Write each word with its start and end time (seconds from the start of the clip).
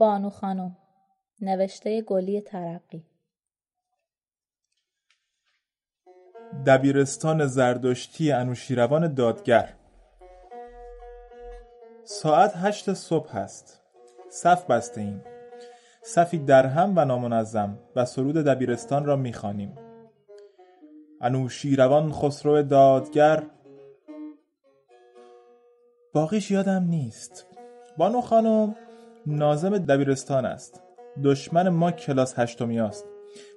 بانو 0.00 0.30
خانم. 0.30 0.76
نوشته 1.40 2.02
گلی 2.02 2.40
ترقی. 2.40 3.04
دبیرستان 6.66 7.46
زردشتی 7.46 8.32
انوشیروان 8.32 9.14
دادگر. 9.14 9.74
ساعت 12.04 12.52
هشت 12.56 12.92
صبح 12.92 13.36
است 13.36 13.82
صف 14.30 14.66
بسته 14.66 15.00
ایم. 15.00 15.24
صفی 16.02 16.38
درهم 16.38 16.92
و 16.96 17.04
نامنظم 17.04 17.78
و 17.96 18.04
سرود 18.04 18.34
دبیرستان 18.36 19.04
را 19.04 19.16
می‌خوانیم. 19.16 19.78
انوشیروان 21.20 22.12
خسرو 22.12 22.62
دادگر. 22.62 23.42
باقیش 26.12 26.50
یادم 26.50 26.84
نیست. 26.84 27.46
بانو 27.96 28.20
خانم. 28.20 28.76
نازم 29.26 29.78
دبیرستان 29.78 30.44
است. 30.44 30.82
دشمن 31.24 31.68
ما 31.68 31.90
کلاس 31.90 32.38
هشتمی 32.38 32.80
است 32.80 33.06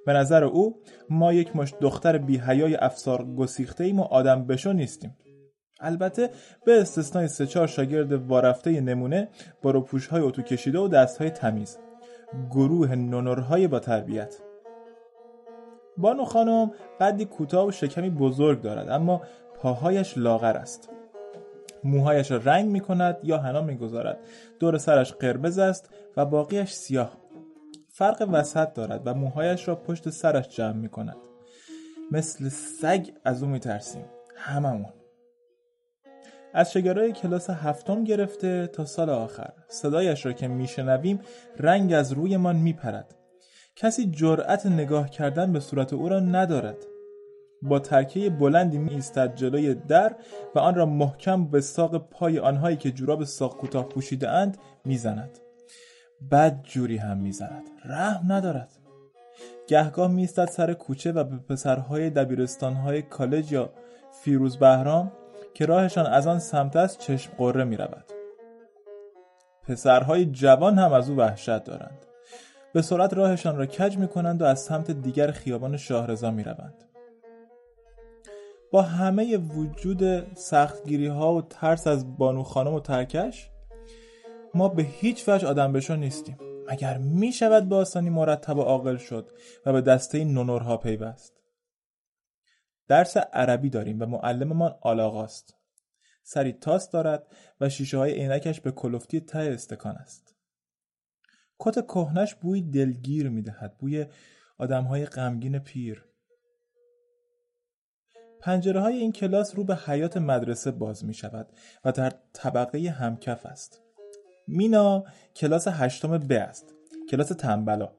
به 0.06 0.12
نظر 0.12 0.44
او 0.44 0.76
ما 1.10 1.32
یک 1.32 1.56
مش 1.56 1.74
دختر 1.80 2.18
بیهیای 2.18 2.74
افسار 2.74 3.24
گسیخته 3.24 3.84
ایم 3.84 4.00
و 4.00 4.02
آدم 4.02 4.46
بشو 4.46 4.72
نیستیم. 4.72 5.16
البته 5.80 6.30
به 6.64 6.80
استثنای 6.80 7.28
سه 7.28 7.46
چهار 7.46 7.66
شاگرد 7.66 8.12
وارفته 8.12 8.80
نمونه 8.80 9.28
با 9.62 9.70
روپوش 9.70 10.06
های 10.06 10.22
اتو 10.22 10.42
کشیده 10.42 10.78
و 10.78 10.88
دست 10.88 11.18
های 11.18 11.30
تمیز. 11.30 11.78
گروه 12.50 12.94
نونرهای 12.94 13.68
با 13.68 13.78
تربیت. 13.78 14.34
بانو 15.96 16.24
خانم 16.24 16.70
قدی 17.00 17.24
کوتاه 17.24 17.66
و 17.66 17.70
شکمی 17.70 18.10
بزرگ 18.10 18.62
دارد 18.62 18.88
اما 18.88 19.22
پاهایش 19.54 20.18
لاغر 20.18 20.56
است. 20.56 20.93
موهایش 21.84 22.30
را 22.30 22.36
رنگ 22.36 22.70
می 22.70 22.80
کند 22.80 23.16
یا 23.22 23.38
حنا 23.38 23.62
می 23.62 23.76
گذارد 23.76 24.18
دور 24.60 24.78
سرش 24.78 25.12
قرمز 25.12 25.58
است 25.58 25.90
و 26.16 26.24
باقیش 26.24 26.72
سیاه. 26.72 27.16
فرق 27.88 28.28
وسط 28.32 28.74
دارد 28.74 29.02
و 29.04 29.14
موهایش 29.14 29.68
را 29.68 29.74
پشت 29.74 30.10
سرش 30.10 30.48
جمع 30.48 30.72
می 30.76 30.88
کند 30.88 31.16
مثل 32.10 32.48
سگ 32.48 33.06
از 33.24 33.42
او 33.42 33.48
می 33.48 33.60
ترسیم 33.60 34.04
هممون. 34.36 34.92
از 36.54 36.72
شگرای 36.72 37.12
کلاس 37.12 37.50
هفتم 37.50 38.04
گرفته 38.04 38.66
تا 38.66 38.84
سال 38.84 39.10
آخر. 39.10 39.52
صدایش 39.68 40.26
را 40.26 40.32
که 40.32 40.48
میشنویم 40.48 41.20
رنگ 41.58 41.92
از 41.92 42.12
رویمان 42.12 42.56
میپرد. 42.56 43.14
کسی 43.76 44.10
جرأت 44.10 44.66
نگاه 44.66 45.10
کردن 45.10 45.52
به 45.52 45.60
صورت 45.60 45.92
او 45.92 46.08
را 46.08 46.20
ندارد. 46.20 46.76
با 47.64 47.78
ترکیه 47.78 48.30
بلندی 48.30 48.78
می 48.78 48.90
ایستد 48.90 49.34
جلوی 49.34 49.74
در 49.74 50.16
و 50.54 50.58
آن 50.58 50.74
را 50.74 50.86
محکم 50.86 51.44
به 51.44 51.60
ساق 51.60 52.08
پای 52.08 52.38
آنهایی 52.38 52.76
که 52.76 52.90
جوراب 52.90 53.24
ساق 53.24 53.56
کوتاه 53.56 53.88
پوشیده 53.88 54.30
اند 54.30 54.58
می‌زند 54.84 55.38
بد 56.30 56.62
جوری 56.62 56.96
هم 56.96 57.16
می‌زند 57.16 57.70
رحم 57.84 58.32
ندارد 58.32 58.68
گهگاه 59.66 60.10
میستد 60.10 60.48
سر 60.48 60.72
کوچه 60.72 61.12
و 61.12 61.24
به 61.24 61.36
پسرهای 61.36 62.10
دبیرستانهای 62.10 63.02
کالج 63.02 63.52
یا 63.52 63.70
فیروز 64.22 64.56
بهرام 64.56 65.12
که 65.54 65.66
راهشان 65.66 66.06
از 66.06 66.26
آن 66.26 66.38
سمت 66.38 66.76
است 66.76 66.98
چشم 66.98 67.32
قره 67.38 67.64
می 67.64 67.76
رود. 67.76 68.04
پسرهای 69.68 70.26
جوان 70.26 70.78
هم 70.78 70.92
از 70.92 71.10
او 71.10 71.16
وحشت 71.16 71.64
دارند. 71.64 72.06
به 72.72 72.82
سرعت 72.82 73.14
راهشان 73.14 73.56
را 73.56 73.66
کج 73.66 73.98
می 73.98 74.08
کنند 74.08 74.42
و 74.42 74.44
از 74.44 74.60
سمت 74.60 74.90
دیگر 74.90 75.30
خیابان 75.30 75.76
شاهرزا 75.76 76.30
می 76.30 76.44
روند. 76.44 76.93
با 78.74 78.82
همه 78.82 79.36
وجود 79.36 80.34
سختگیری 80.36 81.06
ها 81.06 81.34
و 81.34 81.42
ترس 81.42 81.86
از 81.86 82.16
بانو 82.16 82.42
خانم 82.42 82.74
و 82.74 82.80
ترکش 82.80 83.50
ما 84.54 84.68
به 84.68 84.82
هیچ 84.82 85.28
وجه 85.28 85.48
آدم 85.48 85.72
بشون 85.72 85.98
نیستیم. 85.98 86.38
مگر 86.70 86.98
می 86.98 87.32
شود 87.32 87.68
به 87.68 87.76
آسانی 87.76 88.10
مرتب 88.10 88.58
عاقل 88.58 88.96
شد 88.96 89.30
و 89.66 89.72
به 89.72 89.80
دسته 89.80 90.24
نونورها 90.24 90.76
پیوست. 90.76 91.32
درس 92.88 93.16
عربی 93.16 93.70
داریم 93.70 94.02
و 94.02 94.06
معلممان 94.06 94.74
آلاغاست. 94.80 95.54
سری 96.22 96.52
تاس 96.52 96.90
دارد 96.90 97.26
و 97.60 97.68
شیشه 97.68 97.98
های 97.98 98.12
عینکش 98.12 98.60
به 98.60 98.72
کلفتی 98.72 99.20
ته 99.20 99.38
استکان 99.38 99.96
است. 99.96 100.34
کت 101.58 101.86
کهنش 101.86 102.34
بوی 102.34 102.62
دلگیر 102.62 103.28
می‌دهد 103.28 103.78
بوی 103.78 104.06
آدم 104.58 104.84
های 104.84 105.06
غمگین 105.06 105.58
پیر. 105.58 106.13
پنجره 108.44 108.80
های 108.80 108.96
این 108.98 109.12
کلاس 109.12 109.56
رو 109.56 109.64
به 109.64 109.76
حیات 109.76 110.16
مدرسه 110.16 110.70
باز 110.70 111.04
می 111.04 111.14
شود 111.14 111.46
و 111.84 111.92
در 111.92 112.12
طبقه 112.32 112.78
همکف 112.90 113.46
است. 113.46 113.80
مینا 114.46 115.04
کلاس 115.36 115.68
هشتم 115.68 116.18
ب 116.18 116.32
است 116.32 116.74
کلاس 117.10 117.28
تنبلا. 117.28 117.92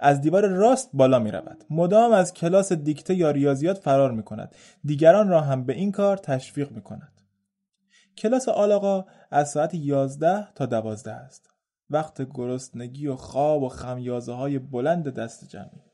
از 0.00 0.20
دیوار 0.20 0.46
راست 0.46 0.90
بالا 0.92 1.18
می 1.18 1.30
رود 1.30 1.64
مدام 1.70 2.12
از 2.12 2.34
کلاس 2.34 2.72
دیکته 2.72 3.14
یا 3.14 3.30
ریاضیات 3.30 3.78
فرار 3.78 4.12
می 4.12 4.22
کند 4.22 4.54
دیگران 4.84 5.28
را 5.28 5.40
هم 5.40 5.64
به 5.64 5.72
این 5.72 5.92
کار 5.92 6.16
تشویق 6.16 6.70
می 6.70 6.80
کند 6.80 7.20
کلاس 8.18 8.48
آلاقا 8.48 9.04
از 9.30 9.50
ساعت 9.50 9.74
11 9.74 10.52
تا 10.54 10.66
12 10.66 11.12
است. 11.12 11.50
وقت 11.90 12.28
گرسنگی 12.34 13.06
و 13.06 13.16
خواب 13.16 13.62
و 13.62 13.68
خمیازه 13.68 14.32
های 14.32 14.58
بلند 14.58 15.08
دست 15.08 15.48
جمعی. 15.48 15.85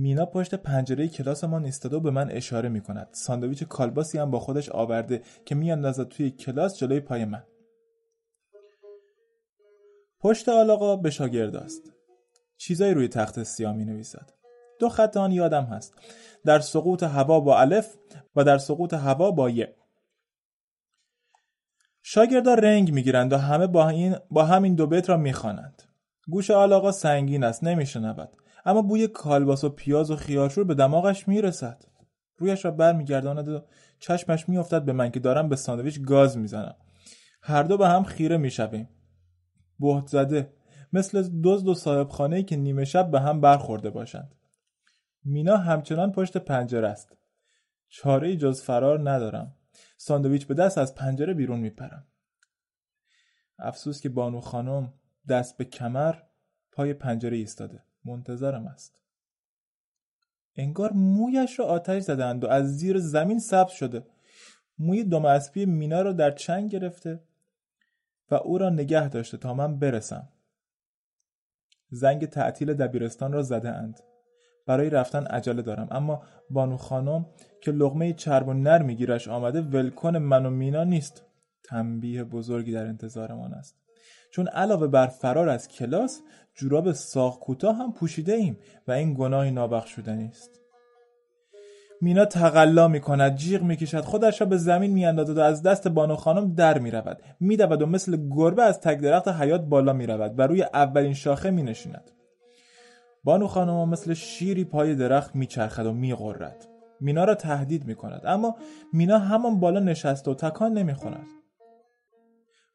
مینا 0.00 0.26
پشت 0.26 0.54
پنجره 0.54 1.08
کلاس 1.08 1.44
ما 1.44 1.58
ایستاده 1.58 1.96
و 1.96 2.00
به 2.00 2.10
من 2.10 2.30
اشاره 2.30 2.68
می 2.68 2.80
کند 2.80 3.08
ساندویچ 3.12 3.64
کالباسی 3.64 4.18
هم 4.18 4.30
با 4.30 4.38
خودش 4.38 4.68
آورده 4.68 5.22
که 5.44 5.54
میاندازد 5.54 6.08
توی 6.08 6.30
کلاس 6.30 6.78
جلوی 6.78 7.00
پای 7.00 7.24
من. 7.24 7.42
پشت 10.20 10.48
آلاقا 10.48 10.96
به 10.96 11.10
شاگرد 11.10 11.56
است. 11.56 11.92
چیزایی 12.56 12.94
روی 12.94 13.08
تخت 13.08 13.42
سیاه 13.42 13.72
می 13.72 13.84
نویسد 13.84 14.30
دو 14.80 14.88
خط 14.88 15.16
آن 15.16 15.32
یادم 15.32 15.64
هست. 15.64 15.94
در 16.44 16.58
سقوط 16.58 17.02
هوا 17.02 17.40
با 17.40 17.60
الف 17.60 17.96
و 18.36 18.44
در 18.44 18.58
سقوط 18.58 18.94
هوا 18.94 19.30
با 19.30 19.50
ی. 19.50 19.66
شاگردا 22.02 22.54
رنگ 22.54 22.92
می‌گیرند 22.92 23.32
و 23.32 23.36
همه 23.36 23.66
با, 23.66 23.88
این 23.88 24.16
با 24.30 24.44
همین 24.44 24.74
دو 24.74 24.86
بیت 24.86 25.08
را 25.08 25.16
می‌خوانند. 25.16 25.82
گوش 26.30 26.50
آلاقا 26.50 26.92
سنگین 26.92 27.44
است. 27.44 27.64
نمیشنود. 27.64 28.28
اما 28.64 28.82
بوی 28.82 29.08
کالباس 29.08 29.64
و 29.64 29.68
پیاز 29.68 30.10
و 30.10 30.16
خیارشور 30.16 30.64
به 30.64 30.74
دماغش 30.74 31.28
می‌رسد. 31.28 31.84
رویش 32.36 32.64
را 32.64 32.70
برمیگرداند 32.70 33.48
و 33.48 33.64
چشمش 33.98 34.48
میافتد 34.48 34.84
به 34.84 34.92
من 34.92 35.10
که 35.10 35.20
دارم 35.20 35.48
به 35.48 35.56
ساندویچ 35.56 36.00
گاز 36.00 36.38
می‌زنم. 36.38 36.76
هر 37.42 37.62
دو 37.62 37.76
به 37.76 37.88
هم 37.88 38.04
خیره 38.04 38.36
می‌شویم. 38.36 38.88
بهت 39.80 40.06
زده. 40.06 40.52
مثل 40.92 41.40
دزد 41.44 41.68
و 41.68 41.74
صاحب 41.74 42.08
خانه 42.08 42.42
که 42.42 42.56
نیمه 42.56 42.84
شب 42.84 43.10
به 43.10 43.20
هم 43.20 43.40
برخورده 43.40 43.90
باشند. 43.90 44.34
مینا 45.24 45.56
همچنان 45.56 46.12
پشت 46.12 46.36
پنجره 46.36 46.88
است. 46.88 47.16
چاره 47.88 48.36
جز 48.36 48.62
فرار 48.62 49.10
ندارم. 49.10 49.54
ساندویچ 49.96 50.46
به 50.46 50.54
دست 50.54 50.78
از 50.78 50.94
پنجره 50.94 51.34
بیرون 51.34 51.60
میپرم. 51.60 52.06
افسوس 53.58 54.00
که 54.00 54.08
بانو 54.08 54.40
خانم 54.40 54.92
دست 55.28 55.58
به 55.58 55.64
کمر 55.64 56.14
پای 56.72 56.94
پنجره 56.94 57.36
ایستاده. 57.36 57.84
منتظرم 58.04 58.66
است. 58.66 58.98
انگار 60.56 60.92
مویش 60.92 61.58
را 61.58 61.64
آتش 61.64 62.02
زدند 62.02 62.44
و 62.44 62.48
از 62.48 62.78
زیر 62.78 62.98
زمین 62.98 63.38
سبز 63.38 63.72
شده. 63.72 64.06
موی 64.78 65.04
دم 65.04 65.24
اسبی 65.24 65.66
مینا 65.66 66.02
را 66.02 66.12
در 66.12 66.30
چنگ 66.30 66.70
گرفته 66.70 67.20
و 68.30 68.34
او 68.34 68.58
را 68.58 68.70
نگه 68.70 69.08
داشته 69.08 69.36
تا 69.36 69.54
من 69.54 69.78
برسم. 69.78 70.28
زنگ 71.90 72.26
تعطیل 72.26 72.74
دبیرستان 72.74 73.32
را 73.32 73.42
زده 73.42 73.70
اند. 73.70 74.00
برای 74.66 74.90
رفتن 74.90 75.26
عجله 75.26 75.62
دارم. 75.62 75.88
اما 75.90 76.22
بانو 76.50 76.76
خانم 76.76 77.26
که 77.62 77.70
لغمه 77.70 78.12
چرب 78.12 78.48
و 78.48 78.54
نر 78.54 78.82
میگیرش 78.82 79.28
آمده 79.28 79.60
ولکن 79.60 80.16
من 80.16 80.46
و 80.46 80.50
مینا 80.50 80.84
نیست. 80.84 81.24
تنبیه 81.64 82.24
بزرگی 82.24 82.72
در 82.72 82.86
انتظارمان 82.86 83.54
است. 83.54 83.87
چون 84.30 84.48
علاوه 84.48 84.86
بر 84.86 85.06
فرار 85.06 85.48
از 85.48 85.68
کلاس 85.68 86.20
جوراب 86.54 86.92
ساق 86.92 87.38
کوتاه 87.38 87.76
هم 87.76 87.92
پوشیده 87.92 88.32
ایم 88.32 88.58
و 88.88 88.92
این 88.92 89.14
گناهی 89.14 89.50
نابخشودنی 89.50 90.24
است 90.24 90.60
مینا 92.00 92.24
تقلا 92.24 92.88
می 92.88 93.00
کند 93.00 93.36
جیغ 93.36 93.62
می 93.62 93.76
کشد 93.76 94.00
خودش 94.00 94.40
را 94.40 94.46
به 94.46 94.56
زمین 94.56 94.90
می 94.90 95.06
اندازد 95.06 95.38
و 95.38 95.40
از 95.40 95.62
دست 95.62 95.88
بانو 95.88 96.16
خانم 96.16 96.54
در 96.54 96.78
می 96.78 96.90
رود 96.90 97.22
می 97.40 97.56
دود 97.56 97.82
و 97.82 97.86
مثل 97.86 98.28
گربه 98.30 98.62
از 98.62 98.80
تک 98.80 98.98
درخت 98.98 99.28
حیات 99.28 99.60
بالا 99.60 99.92
می 99.92 100.06
رود 100.06 100.38
و 100.38 100.42
روی 100.42 100.62
اولین 100.62 101.14
شاخه 101.14 101.50
می 101.50 101.62
نشیند 101.62 102.10
بانو 103.24 103.46
خانم 103.46 103.88
مثل 103.88 104.14
شیری 104.14 104.64
پای 104.64 104.94
درخت 104.94 105.36
می 105.36 105.46
چرخد 105.46 105.86
و 105.86 105.92
می 105.92 106.14
غرد 106.14 106.68
مینا 107.00 107.24
را 107.24 107.34
تهدید 107.34 107.84
می 107.84 107.94
کند 107.94 108.22
اما 108.24 108.56
مینا 108.92 109.18
همان 109.18 109.60
بالا 109.60 109.80
نشسته 109.80 110.30
و 110.30 110.34
تکان 110.34 110.72
نمی 110.72 110.94
خواند. 110.94 111.26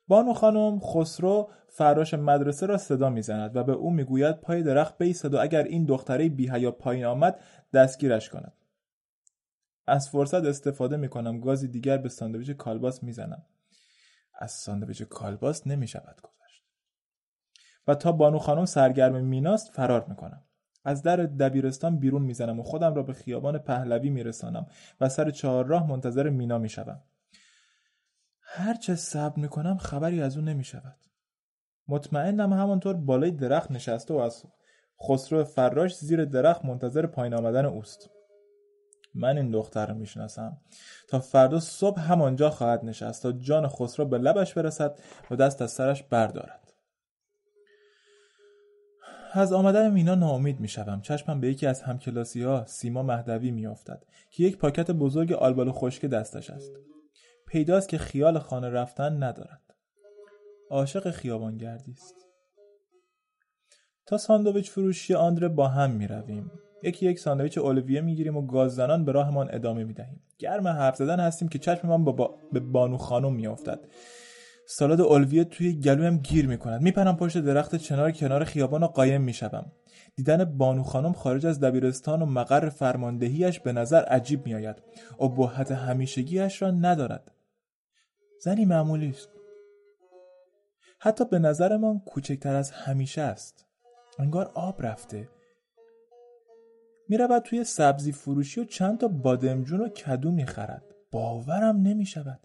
بانو 0.08 0.34
خانم 0.34 0.80
خسرو 0.80 1.50
فراش 1.70 2.14
مدرسه 2.14 2.66
را 2.66 2.78
صدا 2.78 3.10
می‌زند 3.10 3.56
و 3.56 3.64
به 3.64 3.72
او 3.72 3.92
می‌گوید 3.92 4.42
پای 4.42 4.64
درخت 4.64 4.98
بیستد 4.98 5.34
و 5.34 5.42
اگر 5.42 5.64
این 5.64 5.86
دختره 5.86 6.30
بیهیا 6.30 6.72
پایین 6.72 7.06
آمد 7.06 7.40
دستگیرش 7.74 8.30
کند. 8.30 8.54
از 9.88 10.10
فرصت 10.10 10.46
استفاده 10.46 10.98
می‌کنم. 10.98 11.40
گازی 11.40 11.68
دیگر 11.68 11.98
به 11.98 12.10
ساندویچ 12.10 12.52
کالباس 12.52 13.04
می‌زنم. 13.04 13.46
از 14.40 14.52
ساندویچ 14.52 15.04
کالباس 15.04 15.68
نمی‌شود 15.68 16.22
گذشت. 16.22 16.64
و 17.88 17.96
تا 17.96 18.12
بانو 18.12 18.40
خانم 18.40 18.66
سرگرم 18.66 19.26
میناست 19.26 19.72
فرار 19.72 20.06
می‌کنم. 20.06 20.44
از 20.86 21.04
در 21.04 21.16
دبیرستان 21.16 22.00
بیرون 22.00 22.22
می‌زنم 22.22 22.60
و 22.60 22.64
خودم 22.64 22.94
را 22.94 23.04
به 23.04 23.14
خیابان 23.14 23.58
پهلوی 23.58 24.10
میرسانم 24.10 24.66
و 25.02 25.10
سر 25.10 25.32
چهارراه 25.32 25.90
منتظر 25.90 26.30
مینا 26.30 26.58
می‌شوم. 26.58 27.02
هرچه 28.56 28.96
صبر 28.96 29.40
می‌کنم 29.40 29.78
خبری 29.78 30.22
از 30.22 30.38
او 30.38 30.44
نمی‌شود. 30.44 30.98
مطمئنم 31.88 32.54
همانطور 32.54 32.94
بالای 32.94 33.32
درخت 33.32 33.72
نشسته 33.72 34.14
و 34.14 34.18
از 34.18 34.44
خسرو 35.08 35.44
فراش 35.44 35.96
زیر 35.96 36.26
درخت 36.26 36.66
منتظر 36.66 37.06
پایین 37.06 37.34
آمدن 37.34 37.66
اوست. 37.66 38.10
من 39.16 39.38
این 39.38 39.52
دختر 39.52 39.86
رو 39.86 39.96
می‌شناسم. 39.96 40.58
تا 41.08 41.20
فردا 41.20 41.60
صبح 41.60 42.02
همانجا 42.02 42.50
خواهد 42.50 42.86
نشست 42.86 43.24
تا 43.24 43.32
جان 43.32 43.68
خسرو 43.68 44.06
به 44.06 44.18
لبش 44.18 44.54
برسد 44.54 45.00
و 45.32 45.36
دست 45.36 45.62
از 45.62 45.72
سرش 45.72 46.04
بردارد. 46.04 46.74
از 49.32 49.54
آمدن 49.54 49.92
مینا 49.92 50.16
ناامید 50.16 50.60
می‌شوم. 50.60 51.02
چشمم 51.02 51.42
به 51.42 51.50
یکی 51.50 51.68
از 51.68 51.82
همکلاسی 51.82 52.44
ها 52.44 52.66
سیما 52.66 53.04
مهدوی 53.04 53.52
میافتد 53.52 54.04
که 54.32 54.44
یک 54.44 54.58
پاکت 54.58 54.92
بزرگ 54.92 55.34
آلبالو 55.34 55.72
خشک 55.72 56.06
دستش 56.06 56.50
است. 56.50 56.72
پیداست 57.54 57.90
که 57.90 57.98
خیال 57.98 58.40
خانه 58.40 58.70
رفتن 58.70 59.24
ندارد 59.24 59.62
عاشق 60.70 61.12
خیابانگردی 61.12 61.92
است 61.92 62.16
تا 64.06 64.18
ساندویچ 64.18 64.72
فروشی 64.72 65.14
آندره 65.14 65.48
با 65.48 65.68
هم 65.68 65.92
می 65.92 66.08
رویم. 66.08 66.52
یکی 66.84 67.06
یک 67.06 67.20
ساندویچ 67.20 67.58
اولویه 67.58 68.02
می‌گیریم 68.02 68.38
و 68.38 68.48
گاززنان 68.48 69.06
به 69.06 69.12
راهمان 69.12 69.50
ادامه 69.52 69.84
می 69.84 69.94
دهیم. 69.94 70.24
گرم 70.38 70.68
حرف 70.68 70.96
زدن 70.96 71.20
هستیم 71.20 71.48
که 71.48 71.60
چشم 71.60 71.88
من 71.88 72.04
با 72.04 72.36
به 72.54 72.60
بانو 72.60 72.98
خانم 72.98 73.34
میافتد. 73.34 73.80
سالاد 74.68 75.02
اولویه 75.02 75.44
توی 75.44 75.80
گلویم 75.80 76.18
گیر 76.18 76.48
می 76.48 76.58
کند. 76.58 76.82
میپرم 76.82 77.18
پشت 77.18 77.38
درخت 77.38 77.76
چنار 77.76 78.12
کنار 78.12 78.44
خیابان 78.44 78.84
و 78.84 78.88
قایم 78.88 79.22
می‌شوم. 79.22 79.72
دیدن 80.16 80.46
بانو 80.46 80.84
خانم 80.84 81.14
خارج 81.14 81.46
از 81.46 81.60
دبیرستان 81.60 82.22
و 82.22 82.26
مقر 82.26 82.70
فرماندهیش 82.70 83.60
به 83.60 83.72
نظر 83.72 84.04
عجیب 84.04 84.46
میآید. 84.46 84.76
ابهت 85.20 85.72
همیشگیش 85.72 86.62
را 86.62 86.72
ندارد. 86.72 87.32
زنی 88.44 88.66
معمولی 88.66 89.10
است. 89.10 89.30
حتی 91.00 91.26
به 91.26 91.40
نظرمان 91.40 92.00
کوچکتر 92.00 92.56
از 92.56 92.72
همیشه 92.72 93.22
است. 93.22 93.66
انگار 94.20 94.52
آب 94.56 94.86
رفته. 94.86 95.30
می 97.10 97.18
رود 97.18 97.44
توی 97.44 97.64
سبزی 97.64 98.12
فروشی 98.12 98.62
و 98.62 98.66
چند 98.66 99.00
تا 99.00 99.08
بادمجون 99.08 99.82
و 99.82 99.90
کدو 99.90 100.32
می 100.32 100.46
خرد 100.46 100.84
باورم 101.12 101.82
نمی 101.82 102.06
شود 102.06 102.40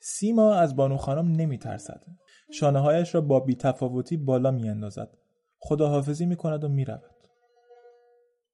سیما 0.00 0.54
از 0.54 0.76
بانو 0.76 0.96
خانم 0.96 1.32
نمی 1.32 1.58
ترسد 1.58 2.04
شانه 2.52 2.78
هایش 2.78 3.14
را 3.14 3.20
با 3.20 3.40
بیتفاوتی 3.40 4.16
بالا 4.16 4.50
می 4.50 4.68
اندازد 4.68 5.18
خداحافظی 5.58 6.26
می 6.26 6.36
کند 6.36 6.64
و 6.64 6.68
می 6.68 6.84
رود 6.84 7.16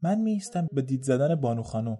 من 0.02 0.20
می 0.20 0.32
ایستم 0.32 0.68
به 0.72 0.82
دید 0.82 1.02
زدن 1.02 1.34
بانو 1.34 1.62
خانم. 1.62 1.98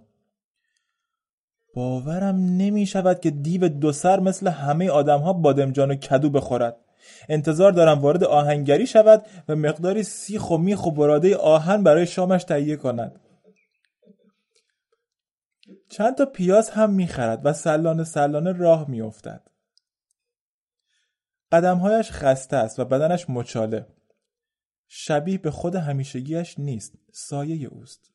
باورم 1.73 2.35
نمی 2.35 2.85
شود 2.85 3.19
که 3.19 3.31
دیو 3.31 3.69
دو 3.69 3.91
سر 3.91 4.19
مثل 4.19 4.47
همه 4.47 4.89
آدم 4.89 5.19
ها 5.19 5.33
بادمجان 5.33 5.91
و 5.91 5.95
کدو 5.95 6.29
بخورد. 6.29 6.77
انتظار 7.29 7.71
دارم 7.71 7.99
وارد 7.99 8.23
آهنگری 8.23 8.87
شود 8.87 9.25
و 9.47 9.55
مقداری 9.55 10.03
سیخ 10.03 10.51
و 10.51 10.57
میخ 10.57 10.85
و 10.85 10.91
براده 10.91 11.37
آهن 11.37 11.83
برای 11.83 12.05
شامش 12.05 12.43
تهیه 12.43 12.75
کند. 12.75 13.19
چند 15.89 16.15
تا 16.15 16.25
پیاز 16.25 16.69
هم 16.69 16.93
می‌خرد 16.93 17.45
و 17.45 17.53
سلانه 17.53 18.03
سلانه 18.03 18.51
راه 18.51 18.89
میافتد. 18.89 19.41
قدمهایش 21.51 22.11
خسته 22.11 22.57
است 22.57 22.79
و 22.79 22.85
بدنش 22.85 23.29
مچاله. 23.29 23.85
شبیه 24.87 25.37
به 25.37 25.51
خود 25.51 25.75
همیشگیش 25.75 26.59
نیست 26.59 26.93
سایه 27.11 27.67
اوست. 27.67 28.12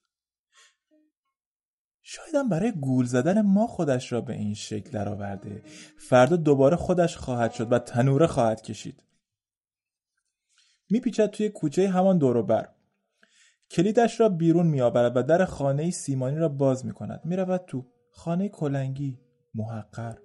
شایدم 2.10 2.48
برای 2.48 2.72
گول 2.72 3.06
زدن 3.06 3.42
ما 3.42 3.66
خودش 3.66 4.12
را 4.12 4.20
به 4.20 4.32
این 4.32 4.54
شکل 4.54 4.90
درآورده. 4.90 5.62
فردا 5.98 6.36
دوباره 6.36 6.76
خودش 6.76 7.16
خواهد 7.16 7.52
شد 7.52 7.72
و 7.72 7.78
تنوره 7.78 8.26
خواهد 8.26 8.62
کشید. 8.62 9.02
میپیچد 10.90 11.26
توی 11.26 11.48
کوچه 11.48 11.88
همان 11.88 12.18
دوروبر. 12.18 12.68
کلیدش 13.70 14.20
را 14.20 14.28
بیرون 14.28 14.66
میآورد 14.66 15.16
و 15.16 15.22
در 15.22 15.44
خانه 15.44 15.90
سیمانی 15.90 16.36
را 16.36 16.48
باز 16.48 16.86
می‌کند. 16.86 17.20
می‌رود 17.24 17.64
تو 17.66 17.86
خانه 18.12 18.48
کلنگی 18.48 19.18
محقر. 19.54 20.18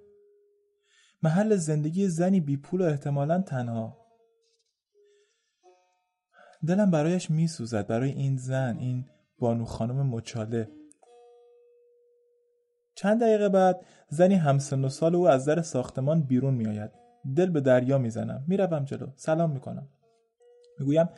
محل 1.22 1.56
زندگی 1.56 2.08
زنی 2.08 2.40
بی 2.40 2.56
پول 2.56 2.80
و 2.80 2.84
احتمالا 2.84 3.42
تنها. 3.42 4.06
دلم 6.66 6.90
برایش 6.90 7.30
میسوزد. 7.30 7.86
برای 7.86 8.10
این 8.10 8.36
زن 8.36 8.76
این 8.76 9.04
بانو 9.38 9.64
خانم 9.64 10.06
مچاله. 10.06 10.83
چند 12.94 13.20
دقیقه 13.20 13.48
بعد 13.48 13.84
زنی 14.08 14.34
همسن 14.34 14.84
و 14.84 14.88
سال 14.88 15.14
او 15.14 15.28
از 15.28 15.44
در 15.44 15.62
ساختمان 15.62 16.22
بیرون 16.22 16.54
میآید. 16.54 16.90
دل 17.36 17.50
به 17.50 17.60
دریا 17.60 17.98
می‌زنم. 17.98 18.44
می‌روم 18.48 18.84
جلو. 18.84 19.06
سلام 19.16 19.50
می‌کنم. 19.50 19.88
می‌گویم 20.78 21.08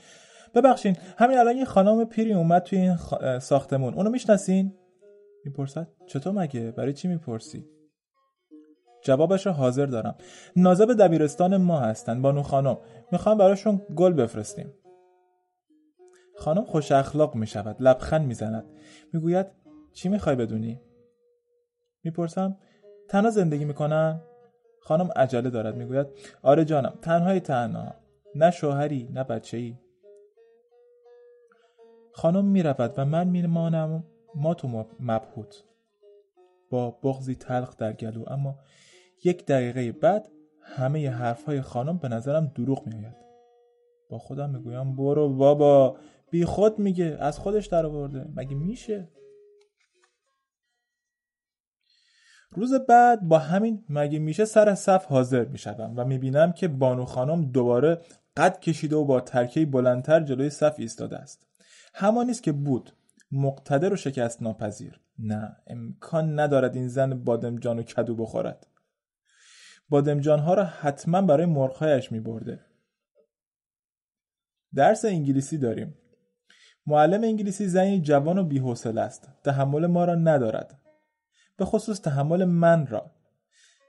ببخشین 0.54 0.96
همین 1.18 1.38
الان 1.38 1.56
یه 1.56 1.64
خانم 1.64 2.04
پیری 2.04 2.32
اومد 2.32 2.62
توی 2.62 2.78
این 2.78 2.96
ساختمون 3.38 3.94
اونو 3.94 4.10
می‌شناسین؟ 4.10 4.74
می‌پرسد. 5.44 5.88
چطور 6.06 6.32
مگه؟ 6.32 6.70
برای 6.70 6.92
چی 6.92 7.08
می‌پرسی؟ 7.08 7.66
جوابش 9.04 9.46
رو 9.46 9.52
حاضر 9.52 9.86
دارم. 9.86 10.16
نازب 10.56 10.92
دبیرستان 10.92 11.56
ما 11.56 11.80
هستن 11.80 12.22
بانو 12.22 12.42
خانم. 12.42 12.78
می‌خوام 13.12 13.38
براشون 13.38 13.82
گل 13.96 14.12
بفرستیم. 14.12 14.74
خانم 16.36 16.64
خوش 16.64 16.92
اخلاق 16.92 17.34
می‌شود. 17.34 17.76
لبخند 17.80 18.26
می‌زند. 18.26 18.64
می‌گوید 19.12 19.46
چی 19.92 20.08
می‌خوای 20.08 20.36
بدونی؟ 20.36 20.80
می‌پرسم 22.06 22.56
تنها 23.08 23.30
زندگی 23.30 23.64
می‌کنن؟ 23.64 24.20
خانم 24.80 25.10
عجله 25.16 25.50
دارد 25.50 25.76
می‌گوید 25.76 26.06
آره 26.42 26.64
جانم 26.64 26.98
تنهای 27.02 27.40
تنها 27.40 27.94
نه 28.34 28.50
شوهری 28.50 29.08
نه 29.12 29.24
بچه 29.24 29.56
ای 29.56 29.74
خانم 32.12 32.44
می‌رود 32.44 32.94
و 32.96 33.04
من 33.04 33.28
میمانم 33.28 34.04
ما 34.34 34.54
تو 34.54 34.86
مبهوت. 35.00 35.64
با 36.70 36.90
بغزی 36.90 37.34
تلخ 37.34 37.76
در 37.76 37.92
گلو 37.92 38.24
اما 38.26 38.58
یک 39.24 39.46
دقیقه 39.46 39.92
بعد 39.92 40.28
همه 40.62 41.10
حرفهای 41.10 41.60
خانم 41.60 41.98
به 41.98 42.08
نظرم 42.08 42.52
دروغ 42.54 42.86
میآید. 42.86 43.16
با 44.10 44.18
خودم 44.18 44.50
می‌گویم 44.50 44.96
برو 44.96 45.28
بابا 45.28 45.96
بی 46.30 46.44
خود 46.44 46.78
میگه 46.78 47.16
از 47.20 47.38
خودش 47.38 47.66
در 47.66 47.86
آورده 47.86 48.26
مگه 48.36 48.54
میشه؟ 48.54 49.08
روز 52.56 52.74
بعد 52.74 53.20
با 53.20 53.38
همین 53.38 53.84
مگه 53.88 54.18
میشه 54.18 54.44
سر 54.44 54.74
صف 54.74 55.04
حاضر 55.04 55.44
می‌شوم 55.44 55.94
و 55.96 56.04
می‌بینم 56.04 56.52
که 56.52 56.68
بانو 56.68 57.04
خانم 57.04 57.44
دوباره 57.44 58.00
قد 58.36 58.60
کشیده 58.60 58.96
و 58.96 59.04
با 59.04 59.20
ترکه 59.20 59.66
بلندتر 59.66 60.20
جلوی 60.20 60.50
صف 60.50 60.74
ایستاده 60.78 61.16
است. 61.16 61.46
همانیست 61.94 62.42
که 62.42 62.52
بود. 62.52 62.92
مقتدر 63.32 63.92
و 63.92 63.96
شکست 63.96 64.42
ناپذیر 64.42 65.00
نه 65.18 65.56
امکان 65.66 66.40
ندارد 66.40 66.76
این 66.76 66.88
زن 66.88 67.14
بادمجان 67.14 67.78
و 67.78 67.82
کدو 67.82 68.14
بخورد. 68.14 68.66
بادمجان 69.88 70.38
ها 70.38 70.54
را 70.54 70.64
حتما 70.64 71.22
برای 71.22 71.46
مرغهایش 71.46 72.12
میبرده. 72.12 72.60
درس 74.74 75.04
انگلیسی 75.04 75.58
داریم. 75.58 75.94
معلم 76.86 77.22
انگلیسی 77.22 77.66
زنی 77.66 78.00
جوان 78.00 78.38
و 78.38 78.44
بیحوصله 78.44 79.00
است. 79.00 79.28
تحمل 79.44 79.86
ما 79.86 80.04
را 80.04 80.14
ندارد. 80.14 80.85
به 81.56 81.64
خصوص 81.64 82.00
تحمل 82.00 82.44
من 82.44 82.86
را. 82.86 83.10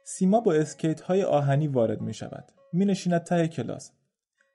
سیما 0.04 0.40
با 0.40 0.54
اسکیت 0.54 1.02
های 1.02 1.24
آهنی 1.24 1.68
وارد 1.68 2.02
می 2.02 2.14
شود 2.14 2.52
می 2.74 2.86
نشیند 2.86 3.24
ته 3.24 3.48
کلاس. 3.48 3.92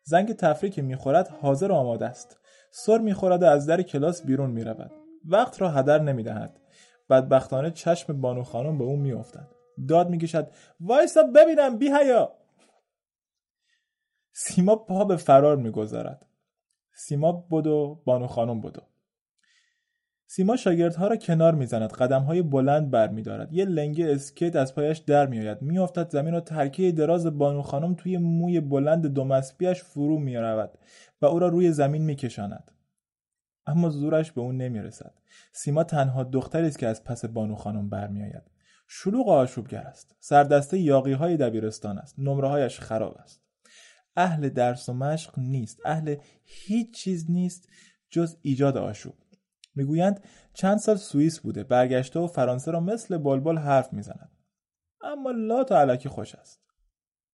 زنگ 0.04 0.33
تفریح 0.33 0.73
که 0.73 0.83
می 0.83 0.97
خورد 0.97 1.28
حاضر 1.28 1.73
و 1.73 1.75
آماده 1.75 2.07
است. 2.07 2.38
سر 2.75 2.99
می 2.99 3.14
خورد 3.14 3.42
و 3.42 3.47
از 3.47 3.66
در 3.66 3.83
کلاس 3.83 4.26
بیرون 4.26 4.50
می 4.50 4.64
رود 4.64 4.92
وقت 5.25 5.61
را 5.61 5.71
هدر 5.71 5.99
نمی 5.99 6.23
دهد 6.23 6.61
بدبختانه 7.11 7.71
چشم 7.71 8.21
بانو 8.21 8.42
خانم 8.42 8.78
به 8.78 8.85
او 8.85 8.97
می 8.97 9.12
افتد 9.12 9.49
داد 9.88 10.11
می 10.11 10.19
کشد 10.19 10.50
وایسا 10.81 11.23
ببینم 11.23 11.78
بی 11.78 11.90
هیا 11.90 12.33
سیما 14.33 14.76
پا 14.76 15.04
به 15.04 15.16
فرار 15.16 15.57
می 15.57 15.71
گذارد 15.71 16.26
سیما 16.95 17.33
بدو 17.33 18.02
بانو 18.04 18.26
خانم 18.26 18.61
بدو 18.61 18.83
سیما 20.34 20.56
شاگردها 20.56 21.06
را 21.06 21.16
کنار 21.16 21.54
می‌زند 21.54 21.92
قدمهای 21.92 22.42
بلند 22.42 22.90
برمیدارد 22.90 23.52
یه 23.52 23.64
لنگه 23.64 24.12
اسکیت 24.12 24.56
از 24.56 24.74
پایش 24.74 24.98
در 24.98 25.26
میآید. 25.26 25.62
میافتد 25.62 26.10
زمین 26.10 26.34
و 26.34 26.40
ترکیه 26.40 26.92
دراز 26.92 27.26
بانو 27.38 27.62
خانم 27.62 27.94
توی 27.94 28.18
موی 28.18 28.60
بلند 28.60 29.06
دومسبیش 29.06 29.82
فرو 29.82 30.18
می‌رود 30.18 30.70
و 31.22 31.26
او 31.26 31.38
را 31.38 31.48
روی 31.48 31.72
زمین 31.72 32.02
میکشاند. 32.02 32.70
اما 33.66 33.90
زورش 33.90 34.32
به 34.32 34.40
اون 34.40 34.56
نمی‌رسد. 34.56 35.14
سیما 35.52 35.84
تنها 35.84 36.24
دختری 36.24 36.66
است 36.66 36.78
که 36.78 36.86
از 36.86 37.04
پس 37.04 37.24
بانو 37.24 37.54
خانم 37.54 37.88
برمیآید. 37.88 38.42
شلوغ 38.88 39.28
آشوبگر 39.28 39.82
است. 39.82 40.16
سردسته 40.20 40.78
یاقی 40.78 41.12
های 41.12 41.36
دبیرستان 41.36 41.98
است. 41.98 42.14
نمره 42.18 42.48
هایش 42.48 42.80
خراب 42.80 43.16
است. 43.18 43.42
اهل 44.16 44.48
درس 44.48 44.88
و 44.88 44.92
مشق 44.92 45.38
نیست. 45.38 45.80
اهل 45.84 46.16
هیچ 46.44 46.94
چیز 46.94 47.30
نیست 47.30 47.68
جز 48.10 48.36
ایجاد 48.42 48.76
آشوب. 48.76 49.14
می‌گویند 49.75 50.25
چند 50.55 50.79
سال 50.79 50.97
سوئیس 50.97 51.41
بوده 51.41 51.64
برگشته 51.64 52.21
و 52.21 52.26
فرانسه 52.26 52.71
را 52.71 52.81
مثل 52.81 53.19
بلبل 53.19 53.59
حرف 53.59 53.93
می‌زند. 53.93 54.31
اما 55.02 55.31
لا 55.31 55.64
تا 55.64 55.81
علکی 55.81 56.09
خوش 56.09 56.35
است. 56.35 56.62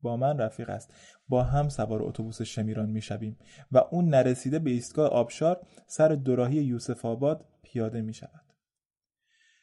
با 0.03 0.17
من 0.17 0.39
رفیق 0.39 0.71
است. 0.71 0.95
با 1.29 1.43
هم 1.43 1.69
سوار 1.69 2.03
اتوبوس 2.03 2.43
شمیران 2.43 2.91
می‌شویم 2.91 3.39
و 3.73 3.79
اون 3.79 4.09
نرسیده 4.09 4.59
به 4.59 4.71
ایستگاه 4.71 5.11
آبشار 5.11 5.67
سر 5.87 6.09
دوراهی 6.09 6.57
یوسف 6.57 7.05
آباد 7.05 7.45
پیاده 7.63 8.01
می 8.01 8.15
شود. 8.15 8.45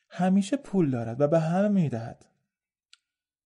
همیشه 0.10 0.58
پول 0.58 0.92
دارد 0.92 1.22
و 1.22 1.28
به 1.28 1.40
همه 1.40 1.68
می‌دهد. 1.68 2.26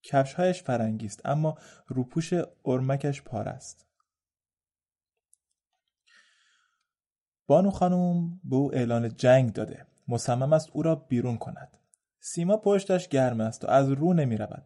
کفشهایش 0.03 0.63
فرنگی 0.63 1.05
است 1.05 1.21
اما 1.25 1.57
روپوش 1.87 2.33
ارمکش 2.65 3.21
پار 3.21 3.49
است. 3.49 3.88
بانو 7.49 7.71
خانم 7.71 8.39
به 8.43 8.55
او 8.55 8.75
اعلان 8.75 9.15
جنگ 9.17 9.53
داده. 9.53 9.85
مصمم 10.07 10.53
است 10.53 10.69
او 10.73 10.81
را 10.81 10.95
بیرون 10.95 11.37
کند. 11.37 11.69
سیما 12.19 12.57
پشتش 12.57 13.07
گرم 13.07 13.41
است 13.41 13.65
و 13.65 13.67
از 13.67 13.89
رو 13.89 14.13
نمی 14.13 14.37
رود. 14.37 14.63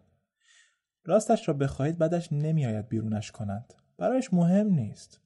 راستش 1.05 1.47
را 1.47 1.53
بخواهید 1.53 1.97
بعدش 1.97 2.33
نمیآید 2.33 2.87
بیرونش 2.87 3.31
کنند. 3.31 3.73
برایش 3.97 4.33
مهم 4.33 4.67
نیست. 4.67 5.21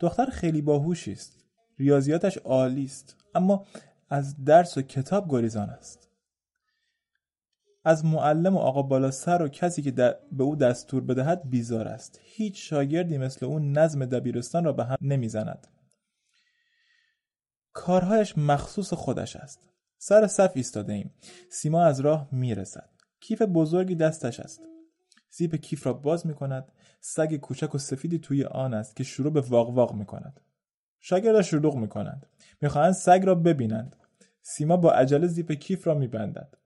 دختر 0.00 0.26
خیلی 0.26 0.62
باهوشی 0.62 1.12
است. 1.12 1.44
ریاضیاتش 1.78 2.38
عالی 2.38 2.84
است. 2.84 3.16
اما 3.34 3.66
از 4.10 4.44
درس 4.44 4.78
و 4.78 4.82
کتاب 4.82 5.30
گریزان 5.30 5.70
است. 5.70 6.10
از 7.84 8.04
معلم 8.04 8.56
و 8.56 8.58
آقا 8.58 8.82
بالا 8.82 9.10
سر 9.10 9.42
و 9.42 9.48
کسی 9.48 9.82
که 9.82 9.90
به 10.32 10.44
او 10.44 10.56
دستور 10.56 11.04
بدهد 11.04 11.50
بیزار 11.50 11.88
است. 11.88 12.20
هیچ 12.22 12.70
شاگردی 12.70 13.18
مثل 13.18 13.46
او 13.46 13.58
نظم 13.58 14.04
دبیرستان 14.04 14.64
را 14.64 14.72
به 14.72 14.84
هم 14.84 14.96
نمی‌زند. 15.00 15.66
کارهایش 17.76 18.38
مخصوص 18.38 18.92
خودش 18.92 19.36
است. 19.36 19.70
سر 19.98 20.26
صف 20.26 20.52
ایستاده 20.54 20.92
ایم 20.92 21.14
سیما 21.50 21.84
از 21.84 22.00
راه 22.00 22.28
می‌رسد. 22.32 22.90
کیف 23.20 23.42
بزرگی 23.42 23.94
دستش 23.94 24.40
است. 24.40 24.60
زیپ 25.30 25.54
کیف 25.54 25.86
را 25.86 25.92
باز 25.92 26.26
می 26.26 26.34
کند 26.34 26.72
سگ 27.00 27.36
کوچک 27.36 27.74
و 27.74 27.78
سفیدی 27.78 28.18
توی 28.18 28.44
آن 28.44 28.74
است 28.74 28.96
که 28.96 29.04
شروع 29.04 29.32
به 29.32 29.40
واق 29.40 29.94
می 29.94 30.06
کند 30.06 30.40
شاگرد 31.00 31.42
شلوغ 31.42 31.76
می 31.76 31.88
می‌خواهند 32.62 32.92
سگ 32.92 33.22
را 33.24 33.34
ببینند. 33.34 33.96
سیما 34.42 34.76
با 34.76 34.92
عجله 34.92 35.26
زیپ 35.26 35.52
کیف 35.52 35.86
را 35.86 35.94
میبندد. 35.94 36.58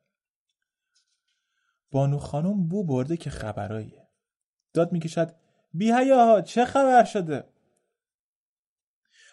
بانو 1.91 2.19
خانم 2.19 2.69
بو 2.69 2.85
برده 2.85 3.17
که 3.17 3.31
خبراییه. 3.31 4.09
داد 4.73 4.93
می‌کشد 4.93 5.35
بی 5.75 5.91
ها 5.91 6.41
چه 6.41 6.65
خبر 6.65 7.05
شده؟ 7.05 7.45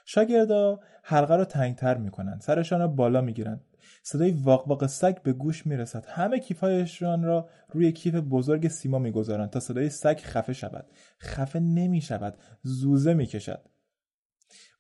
شاگردا 0.06 0.80
حلقه 1.10 1.36
را 1.36 1.46
تنگتر 1.46 1.98
می‌کنند 1.98 2.42
سرشان 2.42 2.80
را 2.80 2.88
بالا 2.88 3.22
می‌گیرند 3.22 3.62
صدای 4.04 4.32
واق 4.32 4.68
واق 4.68 4.88
سگ 4.88 5.22
به 5.22 5.34
گوش 5.34 5.66
می‌رسد. 5.66 6.06
همه 6.08 6.40
کیفهایشان 6.40 7.24
را 7.24 7.50
روی 7.70 7.92
کیف 7.92 8.16
بزرگ 8.16 8.68
سیما 8.68 9.00
می‌گذارند 9.00 9.50
تا 9.50 9.60
صدای 9.60 9.90
سگ 9.90 10.20
خفه 10.24 10.54
شود. 10.54 10.86
خفه 11.22 11.60
نمی‌شود. 11.60 12.38
زوزه 12.62 13.14
می‌کشد. 13.14 13.62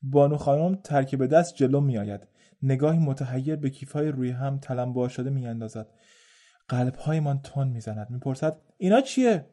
بانو 0.01 0.37
خانم 0.37 0.75
ترکیب 0.75 1.25
دست 1.25 1.55
جلو 1.55 1.81
میآید. 1.81 2.27
نگاهی 2.63 2.99
متحیر 2.99 3.55
به 3.55 3.69
کیفهای 3.69 4.07
روی 4.07 4.31
هم 4.31 4.59
تلمبار 4.59 5.09
شده 5.09 5.29
میاندازد. 5.29 5.87
قلبهایمان 6.67 7.41
تون 7.41 7.67
می‌زند. 7.67 8.09
می‌پرسد 8.09 8.57
اینا 8.77 9.01
چیه؟ 9.01 9.45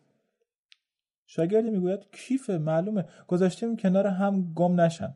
شاگردی 1.27 1.71
می‌گوید 1.71 2.01
کیفه 2.13 2.59
معلومه. 2.59 3.05
گذاشتیم 3.29 3.77
کنار 3.77 4.07
هم 4.07 4.53
گم 4.55 4.81
نشن. 4.81 5.15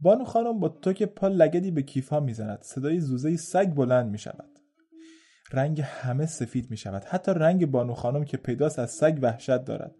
بانو 0.00 0.24
خانم 0.24 0.60
با 0.60 0.68
توک 0.68 1.02
پا 1.02 1.28
لگدی 1.28 1.70
به 1.70 1.82
کیفها 1.82 2.20
می‌زند. 2.20 2.62
صدای 2.62 3.00
زوزه 3.00 3.36
سگ 3.36 3.74
بلند 3.74 4.10
می‌شود. 4.10 4.58
رنگ 5.52 5.80
همه 5.80 6.26
سفید 6.26 6.70
می 6.70 6.76
شود 6.76 7.04
حتی 7.04 7.32
رنگ 7.34 7.66
بانو 7.66 7.94
خانم 7.94 8.24
که 8.24 8.36
پیداست 8.36 8.78
از 8.78 8.90
سگ 8.90 9.18
وحشت 9.22 9.64
دارد. 9.64 9.94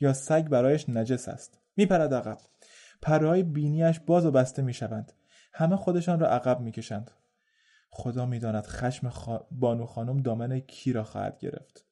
یا 0.00 0.12
سگ 0.12 0.48
برایش 0.48 0.88
نجس 0.88 1.28
است. 1.28 1.60
میپرد 1.76 2.14
عقب. 2.14 2.38
پرهای 3.02 3.42
بینیش 3.42 4.00
باز 4.00 4.26
و 4.26 4.30
بسته 4.30 4.62
می 4.62 4.74
شوند 4.74 5.12
همه 5.52 5.76
خودشان 5.76 6.20
را 6.20 6.28
عقب 6.28 6.60
می‌کشند. 6.60 7.10
خدا 7.90 8.26
می‌داند 8.26 8.66
خشم 8.66 9.12
بانو 9.50 9.86
خانم 9.86 10.22
دامن 10.22 10.60
کی 10.60 10.92
را 10.92 11.04
خواهد 11.04 11.38
گرفت. 11.38 11.86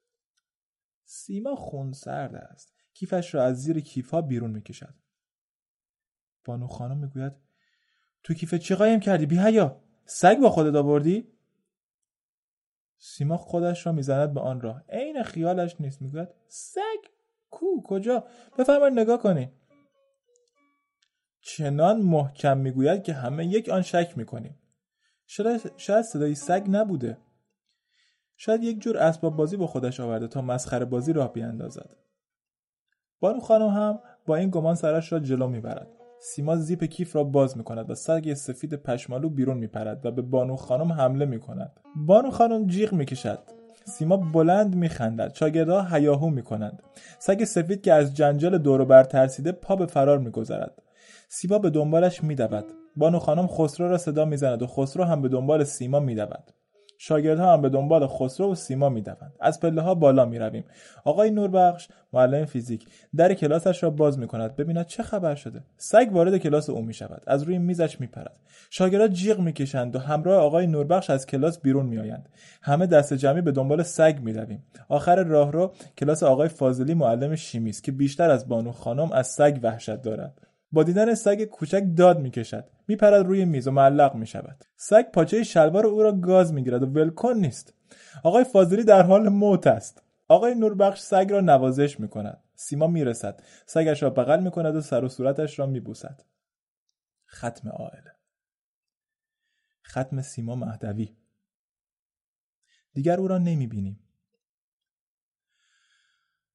سیما 1.04 1.54
خون 1.54 1.92
سرد 1.92 2.35
است. 2.35 2.75
کیفش 2.94 3.35
را 3.35 3.44
از 3.44 3.62
زیر 3.62 3.80
کیفها 3.80 4.23
بیرون 4.23 4.50
می‌کشد. 4.50 4.94
بانو 6.44 6.66
خانم 6.66 6.99
می‌گوید 6.99 7.32
تو 8.23 8.35
کیف 8.35 8.54
چه 8.54 8.75
قایم 8.75 9.00
کردی؟ 9.00 9.26
بی 9.26 9.38
هیا 9.38 9.80
سگ 10.04 10.38
با 10.38 10.50
خودت 10.50 10.75
آوردی؟ 10.75 11.28
سیما 12.99 13.37
خودش 13.37 13.87
را 13.87 13.92
می‌زند 13.92 14.35
به 14.35 14.40
آن 14.40 14.61
راه. 14.61 14.85
عین 14.88 15.23
خیالش 15.23 15.76
نیست. 15.80 16.02
می‌گوید 16.02 16.28
سگ؟ 16.49 17.11
کو؟ 17.50 17.82
کجا؟ 17.85 18.25
بفرمایید 18.59 18.99
نگاه 18.99 19.23
کنی. 19.23 19.52
چنان 21.40 22.00
محکم 22.02 22.59
می‌گوید 22.59 23.02
که 23.02 23.12
همه 23.12 23.47
یک 23.47 23.68
آن 23.68 23.82
شک 23.82 24.12
می‌کنیم. 24.16 24.59
شاید 25.76 26.02
صدای 26.02 26.35
سگ 26.35 26.66
نبوده. 26.68 27.18
شاید 28.37 28.62
یک 28.62 28.80
جور 28.80 28.99
اسباب 28.99 29.37
بازی 29.37 29.56
با 29.56 29.66
خودش 29.66 30.00
آورده 30.00 30.28
تا 30.28 30.42
مسخره 30.42 30.85
بازی 30.85 31.12
راه 31.12 31.32
بیاندازد. 31.32 31.97
بانو 33.20 33.40
خانم 33.40 33.68
هم 33.68 34.00
با 34.26 34.37
این 34.37 34.50
گمان 34.50 34.75
سرش 34.75 35.12
را 35.12 35.18
جلو 35.18 35.49
می‌برد. 35.49 36.00
سیما 36.23 36.57
زیپ 36.57 36.85
کیف 36.85 37.17
را 37.17 37.25
باز 37.25 37.57
می 37.57 37.65
کند 37.65 37.91
و 37.91 37.95
سگ 37.95 38.35
سفید 38.35 38.75
پشمالو 38.75 39.29
بیرون 39.29 39.59
می 39.59 39.67
پرد 39.67 40.07
و 40.07 40.11
به 40.11 40.23
بانو 40.23 40.57
خانم 40.57 40.93
حمله 40.93 41.25
می 41.25 41.41
کند. 41.41 41.73
بانو 41.97 42.31
خانم 42.31 42.67
جیغ 42.67 42.93
می 42.93 43.05
کشد. 43.05 43.39
سیما 43.85 44.17
بلند 44.17 44.75
می 44.75 44.89
خندد. 44.89 45.35
شاگردها 45.35 45.83
هیاهو 45.83 46.31
می 46.31 46.43
کنند. 46.43 46.83
سگ 47.19 47.45
سفید 47.45 47.83
که 47.83 47.93
از 47.93 48.15
جنجال 48.15 48.59
دور 48.59 48.85
بر 48.85 49.05
ترسیده 49.05 49.53
پا 49.53 49.77
به 49.77 49.87
فرار 49.87 50.19
می 50.19 50.31
گذارد. 50.31 50.83
سیما 51.29 51.59
به 51.59 51.71
دنبالش 51.71 52.25
می 52.25 52.35
دود. 52.35 52.65
بانو 52.97 53.19
خانم 53.19 53.47
خسرو 53.47 53.89
را 53.89 53.99
صدا 53.99 54.25
می 54.25 54.37
زند 54.37 54.62
و 54.62 54.67
خسرو 54.67 55.05
هم 55.05 55.23
به 55.23 55.29
دنبال 55.29 55.65
سیما 55.65 56.00
می 56.00 56.15
دود. 56.15 56.53
شاگردها 57.02 57.52
هم 57.52 57.62
به 57.62 57.69
دنبال 57.69 58.07
خسرو 58.07 58.52
و 58.52 58.54
سیما 58.54 58.88
می‌دوند. 58.88 59.33
از 59.40 59.61
پله 59.61 59.83
ها 59.83 59.95
بالا 59.95 60.25
می 60.25 60.38
رویم 60.38 60.64
آقای 61.04 61.30
نوربخش 61.30 61.88
معلم 62.12 62.45
فیزیک 62.45 62.87
در 63.16 63.35
کلاسش 63.35 63.83
را 63.83 63.90
باز 63.90 64.19
می 64.19 64.26
کند 64.26 64.57
ببیند 64.57 64.87
چه 64.87 65.02
خبر 65.02 65.35
شده. 65.35 65.61
سگ 65.76 66.09
وارد 66.12 66.37
کلاس 66.37 66.71
او 66.71 66.83
می 66.83 66.95
شود 66.95 67.23
از 67.26 67.42
روی 67.42 67.59
میزش 67.59 68.00
می 68.00 68.07
پرد 68.07 68.38
شاگردها 68.71 69.09
جیغ 69.09 69.40
می 69.40 69.52
کشند 69.52 69.97
و 69.97 69.99
همراه 69.99 70.42
آقای 70.42 70.66
نوربخش 70.66 71.11
از 71.11 71.26
کلاس 71.26 71.61
بیرون 71.61 71.87
می 71.87 71.99
آیند 71.99 72.28
همه 72.62 72.87
دست 72.87 73.14
جمعی 73.14 73.40
به 73.42 73.52
دنبال 73.52 73.83
سگ 73.83 74.19
می 74.23 74.33
رویم 74.33 74.62
آخر 74.88 75.23
راهرو 75.23 75.73
کلاس 75.99 76.23
آقای 76.23 76.49
فاضلی 76.49 76.95
معلم 76.95 77.37
شیمی 77.37 77.71
است 77.71 77.85
که 77.85 77.92
بیشتر 77.92 78.30
از 78.30 78.49
بانو 78.49 78.73
خانم 78.73 79.12
از 79.12 79.26
سگ 79.26 79.59
وحشت 79.62 80.02
دارد. 80.02 80.50
با 80.73 80.83
دیدن 80.83 81.15
سگ 81.15 81.45
کوچک 81.45 81.83
داد 81.97 82.19
می‌کشد. 82.21 82.71
میپرد 82.89 83.27
روی 83.27 83.45
میز 83.45 83.69
و 83.69 83.71
معلق 83.71 84.15
می‌شود. 84.15 84.65
سگ 84.77 85.11
پاچه 85.11 85.43
شلوار 85.43 85.87
او 85.87 86.03
را 86.03 86.12
گاز 86.12 86.53
می‌گیرد 86.53 86.83
و 86.83 86.87
ولکن 86.87 87.33
نیست. 87.33 87.75
آقای 88.25 88.45
فاضلی 88.45 88.85
در 88.85 89.03
حال 89.03 89.29
موت 89.29 89.67
است. 89.67 90.03
آقای 90.29 90.55
نوربخش 90.55 91.00
سگ 91.00 91.27
را 91.31 91.41
نوازش 91.41 92.00
می‌کند. 92.00 92.43
سیما 92.55 92.87
می‌رسد. 92.87 93.43
سگش 93.67 94.03
را 94.03 94.11
بغل 94.11 94.43
می‌کند 94.43 94.77
و 94.77 94.81
سر 94.81 95.05
و 95.05 95.09
صورتش 95.09 95.59
را 95.59 95.67
میبوسد. 95.67 96.23
ختم 97.29 97.69
عائله 97.69 98.15
ختم 99.87 100.23
سیما 100.23 100.55
مهدوی. 100.55 101.17
دیگر 102.93 103.21
او 103.21 103.29
را 103.29 103.39
نمی‌بینیم. 103.39 104.00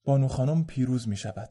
بانو 0.04 0.28
خانم 0.28 0.66
پیروز 0.66 1.08
می 1.08 1.18
شود. 1.18 1.50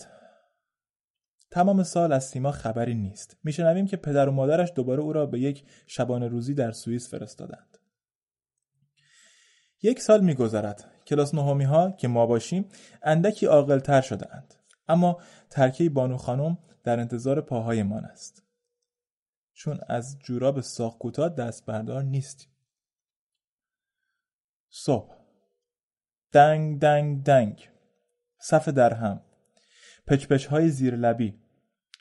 تمام 1.54 1.82
سال 1.82 2.12
از 2.12 2.25
سیما 2.25 2.50
خبری 2.50 2.94
نیست. 2.94 3.37
میشنویم 3.44 3.87
که 3.87 3.96
پدر 3.96 4.28
و 4.28 4.32
مادرش 4.32 4.73
دوباره 4.75 5.02
او 5.02 5.12
را 5.12 5.26
به 5.26 5.40
یک 5.40 5.64
شبانه 5.87 6.28
روزی 6.28 6.54
در 6.54 6.73
سوئیس 6.73 7.11
فرستادند. 7.11 7.78
یک 9.82 10.00
سال 10.00 10.20
میگذرد. 10.20 10.90
کلاس 11.06 11.34
نهمی 11.34 11.64
ها 11.64 11.90
که 11.90 12.08
ما 12.08 12.26
باشیم 12.26 12.68
اندکی 13.02 13.46
عاقلتر 13.46 14.00
شده 14.00 14.34
اند. 14.34 14.54
اما 14.88 15.20
ترکه 15.50 15.90
بانو 15.90 16.16
خانم 16.16 16.58
در 16.84 17.00
انتظار 17.00 17.40
پاهایمان 17.40 18.04
است. 18.04 18.42
چون 19.52 19.80
از 19.88 20.18
جوراب 20.18 20.61
ساق 20.61 20.99
کوتاه 20.99 21.28
دست 21.28 21.66
بردار 21.66 22.02
نیستیم. 22.02 22.50
صبح 24.68 25.16
دنگ 26.32 26.80
دنگ 26.80 27.23
دنگ 27.23 27.68
صف 28.38 28.68
در 28.68 28.94
هم 28.94 29.20
پچپچ 30.06 30.46
های 30.46 30.68
زیر 30.68 30.96
لبی 30.96 31.43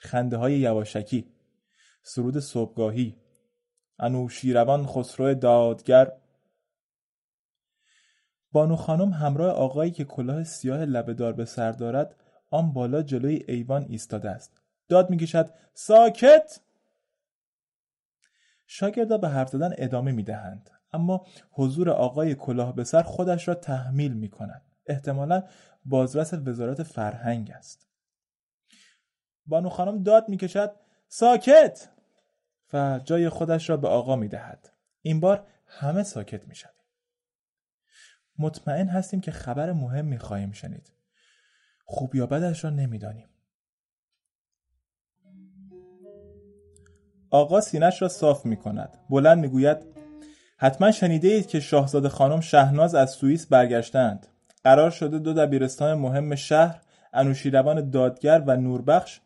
خنده 0.03 0.37
های 0.37 0.59
یواشکی 0.59 1.27
سرود 2.03 2.39
صبحگاهی 2.39 3.17
انوشیروان 3.99 4.85
خسرو 4.85 5.33
دادگر 5.33 6.11
بانو 8.51 8.75
خانم 8.75 9.09
همراه 9.09 9.53
آقایی 9.53 9.91
که 9.91 10.03
کلاه 10.03 10.43
سیاه 10.43 10.85
لبهدار 10.85 11.33
به 11.33 11.45
سر 11.45 11.71
دارد 11.71 12.15
آن 12.49 12.73
بالا 12.73 13.01
جلوی 13.01 13.45
ایوان 13.47 13.85
ایستاده 13.89 14.29
است 14.29 14.61
داد 14.89 15.09
می‌کشد 15.09 15.49
ساکت 15.73 16.59
شاگردا 18.67 19.17
به 19.17 19.29
حرف 19.29 19.49
زدن 19.49 19.73
ادامه 19.77 20.11
می‌دهند 20.11 20.69
اما 20.93 21.25
حضور 21.51 21.89
آقای 21.89 22.35
کلاه 22.35 22.75
به 22.75 22.83
سر 22.83 23.01
خودش 23.01 23.47
را 23.47 23.53
تحمیل 23.53 24.13
می 24.13 24.29
کند. 24.29 24.61
احتمالا 24.85 25.43
بازرس 25.85 26.33
وزارت 26.33 26.83
فرهنگ 26.83 27.51
است. 27.51 27.92
بانو 29.45 29.69
خانم 29.69 30.03
داد 30.03 30.29
می‌کشد 30.29 30.75
ساکت 31.07 31.89
و 32.73 32.99
جای 33.03 33.29
خودش 33.29 33.69
را 33.69 33.77
به 33.77 33.87
آقا 33.87 34.15
می 34.15 34.27
دهد. 34.27 34.69
این 35.01 35.19
بار 35.19 35.47
همه 35.65 36.03
ساکت 36.03 36.47
می 36.47 36.55
شود. 36.55 36.73
مطمئن 38.39 38.87
هستیم 38.87 39.21
که 39.21 39.31
خبر 39.31 39.71
مهم 39.71 40.05
می 40.05 40.17
خواهیم 40.17 40.51
شنید. 40.51 40.93
خوب 41.85 42.15
یا 42.15 42.27
بدش 42.27 42.63
را 42.63 42.69
نمی‌دانیم. 42.69 43.29
آقا 47.29 47.61
سینش 47.61 48.01
را 48.01 48.07
صاف 48.07 48.45
می 48.45 48.57
کند. 48.57 48.97
بلند 49.09 49.39
می 49.39 49.47
گوید 49.47 49.77
حتما 50.57 50.91
شنیده 50.91 51.27
اید 51.27 51.47
که 51.47 51.59
شاهزاده 51.59 52.09
خانم 52.09 52.41
شهناز 52.41 52.95
از 52.95 53.11
سوئیس 53.11 53.47
برگشتند. 53.47 54.27
قرار 54.63 54.91
شده 54.91 55.19
دو 55.19 55.33
دبیرستان 55.33 55.97
مهم 55.97 56.35
شهر 56.35 56.81
انوشیروان 57.13 57.89
دادگر 57.89 58.43
و 58.47 58.57
نوربخش 58.57 59.19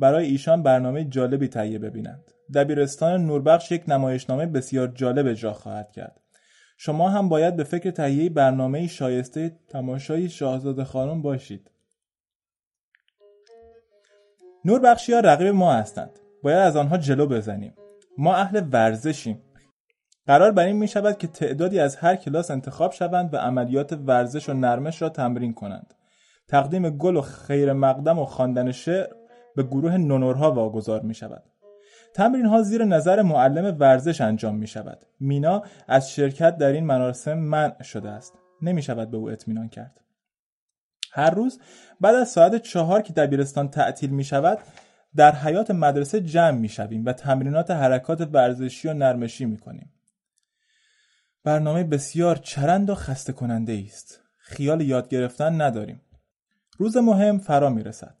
برای 0.00 0.26
ایشان 0.26 0.62
برنامه 0.62 1.04
جالبی 1.04 1.48
تهیه 1.48 1.78
ببینند. 1.78 2.30
دبیرستان 2.54 3.26
نوربخش 3.26 3.72
یک 3.72 3.84
نمایشنامه 3.88 4.46
بسیار 4.46 4.88
جالب 4.88 5.26
اجرا 5.26 5.52
خواهد 5.52 5.92
کرد. 5.92 6.20
شما 6.76 7.08
هم 7.08 7.28
باید 7.28 7.56
به 7.56 7.64
فکر 7.64 7.90
تهیه 7.90 8.30
برنامه 8.30 8.86
شایسته 8.86 9.56
تماشای 9.68 10.28
شاهزاده 10.28 10.84
خانم 10.84 11.22
باشید. 11.22 11.70
نوربخشی 14.64 15.12
ها 15.12 15.20
رقیب 15.20 15.48
ما 15.48 15.72
هستند. 15.72 16.18
باید 16.42 16.58
از 16.58 16.76
آنها 16.76 16.98
جلو 16.98 17.26
بزنیم. 17.26 17.74
ما 18.18 18.34
اهل 18.34 18.68
ورزشیم. 18.72 19.42
قرار 20.26 20.52
بر 20.52 20.64
این 20.64 20.76
می 20.76 20.88
شود 20.88 21.18
که 21.18 21.26
تعدادی 21.26 21.80
از 21.80 21.96
هر 21.96 22.16
کلاس 22.16 22.50
انتخاب 22.50 22.92
شوند 22.92 23.34
و 23.34 23.36
عملیات 23.36 23.92
ورزش 23.92 24.48
و 24.48 24.52
نرمش 24.52 25.02
را 25.02 25.08
تمرین 25.08 25.54
کنند. 25.54 25.94
تقدیم 26.48 26.90
گل 26.90 27.16
و 27.16 27.20
خیر 27.20 27.72
مقدم 27.72 28.18
و 28.18 28.24
خواندن 28.24 28.72
شعر 28.72 29.19
به 29.56 29.62
گروه 29.62 29.96
نونورها 29.96 30.52
واگذار 30.52 31.00
می 31.00 31.14
شود. 31.14 31.42
تمرین 32.14 32.46
ها 32.46 32.62
زیر 32.62 32.84
نظر 32.84 33.22
معلم 33.22 33.76
ورزش 33.78 34.20
انجام 34.20 34.56
می 34.56 34.66
شود. 34.66 35.06
مینا 35.20 35.62
از 35.88 36.12
شرکت 36.12 36.56
در 36.56 36.72
این 36.72 36.84
مراسم 36.84 37.38
منع 37.38 37.82
شده 37.82 38.10
است. 38.10 38.34
نمی 38.62 38.82
شود 38.82 39.10
به 39.10 39.16
او 39.16 39.30
اطمینان 39.30 39.68
کرد. 39.68 40.00
هر 41.12 41.30
روز 41.30 41.60
بعد 42.00 42.14
از 42.14 42.28
ساعت 42.28 42.56
چهار 42.56 43.02
که 43.02 43.12
دبیرستان 43.12 43.68
تعطیل 43.68 44.10
می 44.10 44.24
شود 44.24 44.58
در 45.16 45.34
حیات 45.34 45.70
مدرسه 45.70 46.20
جمع 46.20 46.58
می 46.58 46.68
شویم 46.68 47.04
و 47.04 47.12
تمرینات 47.12 47.70
حرکات 47.70 48.20
ورزشی 48.32 48.88
و 48.88 48.94
نرمشی 48.94 49.44
می 49.44 49.58
کنیم. 49.58 49.92
برنامه 51.44 51.84
بسیار 51.84 52.36
چرند 52.36 52.90
و 52.90 52.94
خسته 52.94 53.32
کننده 53.32 53.82
است. 53.86 54.20
خیال 54.38 54.80
یاد 54.80 55.08
گرفتن 55.08 55.60
نداریم. 55.60 56.00
روز 56.78 56.96
مهم 56.96 57.38
فرا 57.38 57.70
می 57.70 57.82
رسد. 57.82 58.19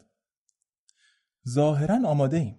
ظاهرا 1.54 1.98
آماده 2.04 2.36
ایم. 2.36 2.56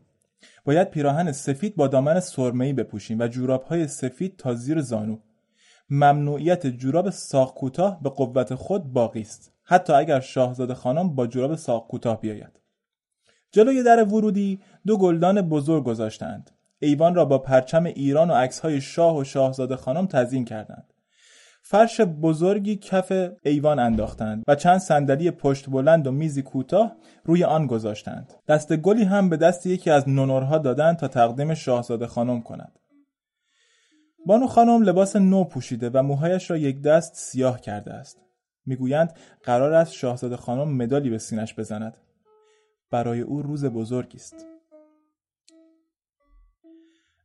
باید 0.66 0.90
پیراهن 0.90 1.32
سفید 1.32 1.76
با 1.76 1.88
دامن 1.88 2.20
سرمه‌ای 2.20 2.74
بپوشیم 2.74 3.20
و 3.20 3.28
جوراب 3.28 3.64
های 3.64 3.88
سفید 3.88 4.38
تا 4.38 4.54
زیر 4.54 4.82
زانو. 4.82 5.18
ممنوعیت 5.90 6.68
جوراب 6.68 7.10
ساق 7.10 7.54
کوتاه 7.54 8.04
به 8.04 8.10
قوت 8.10 8.56
خود 8.56 8.94
باقی 8.94 9.22
است. 9.22 9.54
حتی 9.64 9.94
اگر 9.94 10.20
شاهزاده 10.20 10.74
خانم 10.74 11.16
با 11.16 11.28
جوراب 11.28 11.56
ساق 11.56 11.88
کوتاه 11.88 12.22
بیاید. 12.22 12.60
جلوی 13.52 13.84
در 13.84 14.04
ورودی 14.04 14.62
دو 14.86 14.98
گلدان 14.98 15.42
بزرگ 15.42 15.84
گذاشتند. 15.84 16.52
ایوان 16.80 17.16
را 17.16 17.26
با 17.26 17.38
پرچم 17.38 17.84
ایران 17.84 18.32
و 18.32 18.34
عکس‌های 18.34 18.82
شاه 18.82 19.18
و 19.18 19.24
شاهزاده 19.24 19.76
خانم 19.76 20.08
تزیین 20.08 20.46
کردند. 20.46 20.91
فرش 21.64 22.02
بزرگی 22.02 22.76
کف 22.76 23.12
ایوان 23.44 23.80
انداختند 23.80 24.44
و 24.48 24.56
چند 24.56 24.78
صندلی 24.78 25.32
پشت 25.32 25.70
بلند 25.70 26.08
و 26.08 26.12
میزی 26.12 26.42
کوتاه 26.42 26.96
روی 27.24 27.44
آن 27.44 27.68
گذاشتند. 27.68 28.34
دست 28.48 28.78
گلی 28.78 29.04
هم 29.04 29.30
به 29.30 29.38
دست 29.38 29.66
یکی 29.66 29.90
از 29.90 30.10
نونورها 30.10 30.58
دادند 30.58 30.98
تا 30.98 31.08
تقدیم 31.08 31.54
شاهزاده 31.54 32.08
خانم 32.08 32.42
کند. 32.42 32.80
بانو 34.26 34.48
خانم 34.48 34.82
لباس 34.82 35.16
نو 35.16 35.44
پوشیده 35.44 35.90
و 35.90 36.04
موهایش 36.04 36.52
را 36.52 36.58
یک 36.58 36.82
دست 36.82 37.16
سیاه 37.16 37.62
کرده 37.62 37.94
است. 37.94 38.18
می‌گویند 38.66 39.14
قرار 39.44 39.74
است 39.74 39.94
شاهزاده 39.94 40.38
خانم 40.38 40.74
مدالی 40.78 41.10
به 41.10 41.18
سینش 41.18 41.56
بزند. 41.56 41.98
برای 42.92 43.22
او 43.22 43.42
روز 43.42 43.66
بزرگی 43.66 44.18
است. 44.18 44.51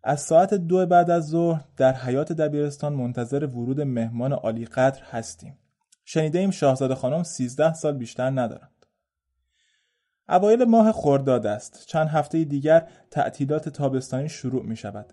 از 0.09 0.21
ساعت 0.21 0.55
دو 0.55 0.87
بعد 0.87 1.11
از 1.11 1.29
ظهر 1.29 1.65
در 1.77 1.95
حیات 1.95 2.33
دبیرستان 2.33 2.93
منتظر 2.93 3.47
ورود 3.47 3.81
مهمان 3.81 4.33
عالی 4.33 4.65
قدر 4.65 5.03
هستیم. 5.03 5.59
شنیده 6.05 6.39
ایم 6.39 6.51
شاهزاده 6.51 6.95
خانم 6.95 7.23
سیزده 7.23 7.75
سال 7.75 7.97
بیشتر 7.97 8.31
ندارند. 8.31 8.87
اوایل 10.29 10.65
ماه 10.65 10.93
خرداد 10.93 11.47
است. 11.47 11.85
چند 11.87 12.09
هفته 12.09 12.45
دیگر 12.45 12.89
تعطیلات 13.11 13.69
تابستانی 13.69 14.29
شروع 14.29 14.63
می 14.63 14.77
شود. 14.77 15.13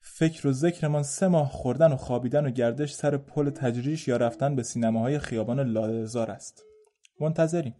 فکر 0.00 0.46
و 0.46 0.52
ذکرمان 0.52 1.02
سه 1.02 1.28
ماه 1.28 1.48
خوردن 1.48 1.92
و 1.92 1.96
خوابیدن 1.96 2.46
و 2.46 2.50
گردش 2.50 2.94
سر 2.94 3.16
پل 3.16 3.50
تجریش 3.50 4.08
یا 4.08 4.16
رفتن 4.16 4.56
به 4.56 4.62
سینماهای 4.62 5.18
خیابان 5.18 5.60
لالهزار 5.60 6.30
است. 6.30 6.62
منتظریم. 7.20 7.74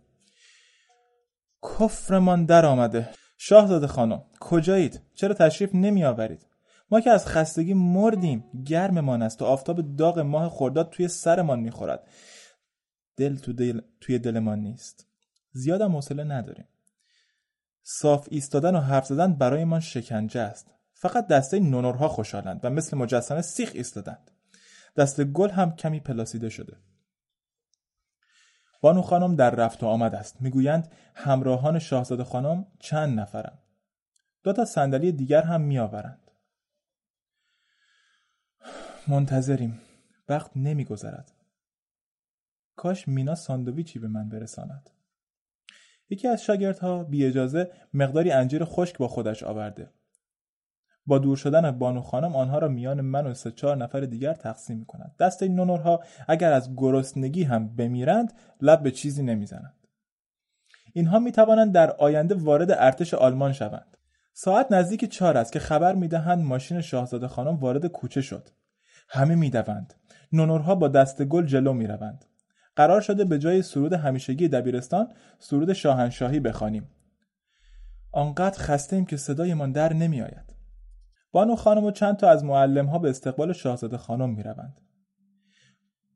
کفرمان 1.62 2.44
در 2.44 2.66
آمده. 2.66 3.08
شاهزاده 3.36 3.86
خانم 3.86 4.24
کجایید؟ 4.40 5.00
چرا 5.14 5.34
تشریف 5.34 5.74
نمی 5.74 6.04
آورید 6.04 6.46
ما 6.90 7.00
که 7.00 7.10
از 7.10 7.26
خستگی 7.26 7.74
مردیم 7.74 8.44
گرممان 8.66 9.22
است 9.22 9.42
و 9.42 9.44
آفتاب 9.44 9.96
داغ 9.96 10.18
ماه 10.18 10.48
خرداد 10.48 10.90
توی 10.90 11.08
سرمان 11.08 11.60
می‌خورد. 11.60 12.08
دل 13.16 13.36
تو 13.36 13.52
دل 13.52 13.80
توی 14.00 14.18
دلمان 14.18 14.58
نیست. 14.58 15.06
زیادم 15.52 15.92
حوصله 15.92 16.24
نداریم. 16.24 16.68
صاف 17.82 18.28
ایستادن 18.30 18.76
و 18.76 18.80
حرف 18.80 19.06
زدن 19.06 19.34
برایمان 19.34 19.80
شکنجه 19.80 20.40
است. 20.40 20.74
فقط 20.92 21.26
دسته 21.26 21.58
نونورها 21.58 22.08
خوشحالند 22.08 22.60
و 22.62 22.70
مثل 22.70 22.96
مجسمه 22.96 23.42
سیخ 23.42 23.70
ایستادند. 23.74 24.30
دست 24.96 25.24
گل 25.24 25.50
هم 25.50 25.76
کمی 25.76 26.00
پلاسیده 26.00 26.48
شده. 26.48 26.76
بانو 28.80 29.02
خانم 29.02 29.36
در 29.36 29.50
رفت 29.50 29.82
و 29.82 29.86
آمد 29.86 30.14
است. 30.14 30.42
می‌گویند 30.42 30.92
همراهان 31.14 31.78
شاهزاده 31.78 32.24
خانم 32.24 32.66
چند 32.78 33.20
نفرند. 33.20 33.58
دو 34.42 34.52
تا 34.52 34.64
صندلی 34.64 35.12
دیگر 35.12 35.42
هم 35.42 35.60
میآورند. 35.60 36.30
منتظریم. 39.08 39.80
وقت 40.28 40.50
نمیگذرد. 40.56 41.32
کاش 42.76 43.08
مینا 43.08 43.34
ساندویچی 43.34 43.98
به 43.98 44.08
من 44.08 44.28
برساند. 44.28 44.90
یکی 46.10 46.28
از 46.28 46.42
شاگردها 46.42 47.04
بی 47.04 47.26
اجازه 47.26 47.72
مقداری 47.94 48.30
انجیر 48.30 48.64
خشک 48.64 48.98
با 48.98 49.08
خودش 49.08 49.42
آورده. 49.42 49.90
با 51.06 51.18
دور 51.18 51.36
شدن 51.36 51.70
بانو 51.70 52.00
خانم 52.00 52.36
آنها 52.36 52.58
را 52.58 52.68
میان 52.68 53.00
من 53.00 53.26
و 53.26 53.34
سه 53.34 53.50
چهار 53.50 53.76
نفر 53.76 54.00
دیگر 54.00 54.34
تقسیم 54.34 54.78
می 54.78 54.84
کند. 54.84 55.14
دست 55.18 55.42
این 55.42 55.54
نونورها 55.54 56.00
اگر 56.28 56.52
از 56.52 56.76
گرسنگی 56.76 57.42
هم 57.42 57.76
بمیرند 57.76 58.32
لب 58.60 58.82
به 58.82 58.90
چیزی 58.90 59.22
نمی‌زنند. 59.22 59.86
اینها 60.92 61.18
می 61.18 61.32
توانند 61.32 61.72
در 61.72 61.90
آینده 61.90 62.34
وارد 62.34 62.70
ارتش 62.70 63.14
آلمان 63.14 63.52
شوند. 63.52 63.96
ساعت 64.32 64.72
نزدیک 64.72 65.04
چهار 65.04 65.36
است 65.36 65.52
که 65.52 65.58
خبر 65.58 65.94
می‌دهند 65.94 66.44
ماشین 66.44 66.80
شاهزاده 66.80 67.28
خانم 67.28 67.56
وارد 67.56 67.86
کوچه 67.86 68.20
شد. 68.20 68.48
همه 69.08 69.34
می‌دوند. 69.34 69.94
نونورها 70.32 70.74
با 70.74 70.88
دست 70.88 71.22
گل 71.22 71.46
جلو 71.46 71.72
می 71.72 71.86
روند. 71.86 72.24
قرار 72.76 73.00
شده 73.00 73.24
به 73.24 73.38
جای 73.38 73.62
سرود 73.62 73.92
همیشگی 73.92 74.48
دبیرستان 74.48 75.08
سرود 75.38 75.72
شاهنشاهی 75.72 76.40
بخوانیم. 76.40 76.88
آنقدر 78.12 78.58
خسته 78.58 78.96
ایم 78.96 79.04
که 79.04 79.16
صدایمان 79.16 79.72
در 79.72 79.92
نمیآید. 79.92 80.55
بانو 81.36 81.56
خانم 81.56 81.84
و 81.84 81.90
چند 81.90 82.16
تا 82.16 82.30
از 82.30 82.44
معلم 82.44 82.86
ها 82.86 82.98
به 82.98 83.10
استقبال 83.10 83.52
شاهزاده 83.52 83.96
خانم 83.96 84.30
می 84.30 84.42
روند. 84.42 84.80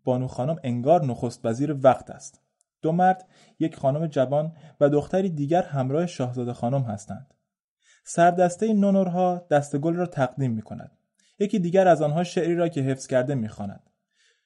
بانو 0.05 0.27
خانم 0.27 0.57
انگار 0.65 1.05
نخست 1.05 1.41
وزیر 1.45 1.77
وقت 1.83 2.11
است. 2.11 2.43
دو 2.83 2.93
مرد، 2.93 3.29
یک 3.59 3.77
خانم 3.77 4.07
جوان 4.07 4.53
و 4.81 4.89
دختری 4.89 5.31
دیگر 5.31 5.63
همراه 5.63 6.07
شاهزاده 6.07 6.53
خانم 6.53 6.83
هستند. 6.83 7.35
سردسته 8.05 8.73
نونورها 8.73 9.47
دست 9.51 9.77
گل 9.77 9.95
را 9.95 10.07
تقدیم 10.07 10.51
می 10.51 10.63
کند. 10.63 10.91
یکی 11.39 11.59
دیگر 11.59 11.89
از 11.89 12.03
آنها 12.03 12.25
شعری 12.25 12.55
را 12.55 12.69
که 12.69 12.81
حفظ 12.81 13.07
کرده 13.07 13.35
می 13.35 13.49
خاند. 13.49 13.91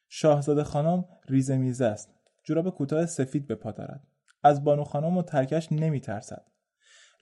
شاهزاده 0.08 0.64
خانم 0.64 1.04
ریزه 1.28 1.56
میزه 1.56 1.84
است. 1.84 2.14
جوراب 2.44 2.70
کوتاه 2.70 3.06
سفید 3.06 3.46
به 3.46 3.54
پا 3.54 3.72
دارد. 3.72 4.06
از 4.42 4.64
بانو 4.64 4.84
خانم 4.84 5.16
و 5.16 5.22
ترکش 5.22 5.72
نمی 5.72 6.00
ترسد. 6.00 6.53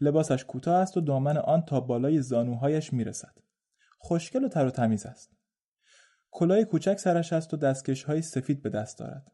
لباسش 0.03 0.45
کوتاه 0.45 0.77
است 0.77 0.97
و 0.97 1.01
دامن 1.01 1.37
آن 1.37 1.63
تا 1.63 1.81
بالای 1.81 2.23
زانوهایش 2.23 2.93
می‌رسد. 2.93 3.39
خوشگل 3.99 4.45
و 4.45 4.49
تر 4.49 4.67
و 4.67 4.71
تمیز 4.71 5.07
است. 5.07 5.37
کلاه 6.31 6.65
کوچک 6.65 6.99
سرش 6.99 7.33
است 7.33 7.55
و 7.55 7.57
دستکش 7.57 8.05
های 8.05 8.23
سفید 8.23 8.63
به 8.63 8.71
دست 8.71 8.99
دارد. 8.99 9.33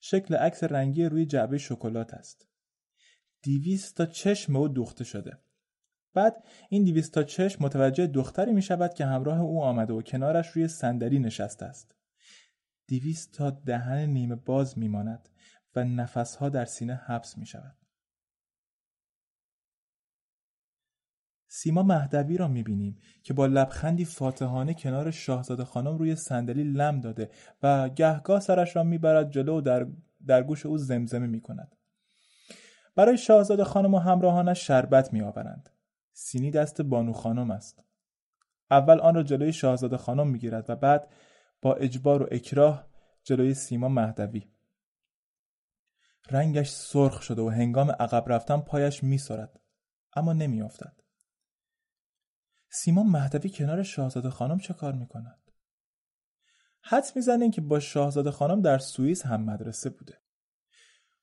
شکل 0.00 0.34
عکس 0.34 0.64
رنگی 0.64 1.04
روی 1.04 1.26
جعبه 1.26 1.58
شکلات 1.58 2.14
است. 2.14 2.48
دیویست 3.42 3.96
تا 3.96 4.06
چشم 4.06 4.56
او 4.56 4.68
دوخته 4.68 5.04
شده 5.04 5.38
بعد 6.14 6.44
این 6.68 6.84
دیویست 6.84 7.12
تا 7.12 7.22
چشم 7.22 7.64
متوجه 7.64 8.06
دختری 8.06 8.52
می 8.52 8.62
شود 8.62 8.94
که 8.94 9.06
همراه 9.06 9.40
او 9.40 9.62
آمده 9.62 9.92
و 9.92 10.02
کنارش 10.02 10.48
روی 10.48 10.68
صندلی 10.68 11.18
نشسته 11.18 11.64
است 11.64 11.94
دیویست 12.86 13.32
تا 13.32 13.50
دهن 13.50 13.98
نیمه 13.98 14.36
باز 14.36 14.78
می 14.78 14.88
ماند 14.88 15.28
و 15.76 15.84
نفسها 15.84 16.48
در 16.48 16.64
سینه 16.64 16.94
حبس 16.94 17.38
می 17.38 17.46
شود 17.46 17.79
سیما 21.52 21.82
مهدوی 21.82 22.36
را 22.36 22.48
می‌بینیم 22.48 22.98
که 23.22 23.34
با 23.34 23.46
لبخندی 23.46 24.04
فاتحانه 24.04 24.74
کنار 24.74 25.10
شاهزاده 25.10 25.64
خانم 25.64 25.98
روی 25.98 26.16
صندلی 26.16 26.64
لم 26.64 27.00
داده 27.00 27.30
و 27.62 27.88
گهگاه 27.88 28.40
سرش 28.40 28.76
را 28.76 28.82
می‌برد 28.82 29.30
جلو 29.30 29.58
و 29.58 29.60
در, 29.60 29.86
در 30.26 30.42
گوش 30.42 30.66
او 30.66 30.78
زمزمه 30.78 31.26
می‌کند. 31.26 31.76
برای 32.96 33.18
شاهزاده 33.18 33.64
خانم 33.64 33.94
و 33.94 33.98
همراهانش 33.98 34.66
شربت 34.66 35.12
میآورند. 35.12 35.70
سینی 36.12 36.50
دست 36.50 36.82
بانو 36.82 37.12
خانم 37.12 37.50
است. 37.50 37.84
اول 38.70 39.00
آن 39.00 39.14
را 39.14 39.22
جلوی 39.22 39.52
شاهزاده 39.52 39.96
خانم 39.96 40.28
می‌گیرد 40.28 40.70
و 40.70 40.76
بعد 40.76 41.08
با 41.62 41.74
اجبار 41.74 42.22
و 42.22 42.28
اکراه 42.30 42.86
جلوی 43.24 43.54
سیما 43.54 43.88
مهدوی. 43.88 44.48
رنگش 46.30 46.70
سرخ 46.70 47.22
شده 47.22 47.42
و 47.42 47.48
هنگام 47.48 47.90
عقب 47.90 48.24
رفتن 48.32 48.60
پایش 48.60 49.04
میسرد 49.04 49.60
اما 50.16 50.32
نمیافتد. 50.32 50.99
سیما 52.70 53.02
مهدوی 53.02 53.50
کنار 53.50 53.82
شاهزاده 53.82 54.30
خانم 54.30 54.58
چه 54.58 54.74
کار 54.74 54.92
می‌کند؟ 54.92 55.40
حدس 56.82 57.16
می‌زنین 57.16 57.50
که 57.50 57.60
با 57.60 57.80
شاهزاده 57.80 58.30
خانم 58.30 58.62
در 58.62 58.78
سوئیس 58.78 59.26
هم 59.26 59.44
مدرسه 59.44 59.90
بوده. 59.90 60.18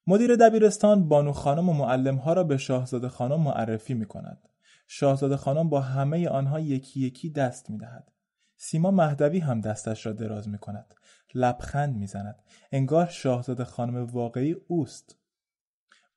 مدیر 0.07 0.35
دبیرستان 0.35 1.07
بانو 1.07 1.31
خانم 1.31 1.69
و 1.69 1.73
معلم 1.73 2.29
را 2.29 2.43
به 2.43 2.57
شاهزاده 2.57 3.09
خانم 3.09 3.41
معرفی 3.41 3.93
می 3.93 4.05
کند. 4.05 4.49
شاهزاده 4.87 5.37
خانم 5.37 5.69
با 5.69 5.81
همه 5.81 6.29
آنها 6.29 6.59
یکی 6.59 6.99
یکی 6.99 7.29
دست 7.29 7.69
می 7.69 7.77
دهد. 7.77 8.11
سیما 8.55 8.91
مهدوی 8.91 9.39
هم 9.39 9.61
دستش 9.61 10.05
را 10.05 10.13
دراز 10.13 10.49
می 10.49 10.57
کند. 10.57 10.93
لبخند 11.33 11.95
می 11.95 12.07
زند. 12.07 12.43
انگار 12.71 13.05
شاهزاده 13.05 13.63
خانم 13.63 14.05
واقعی 14.05 14.51
اوست. 14.67 15.19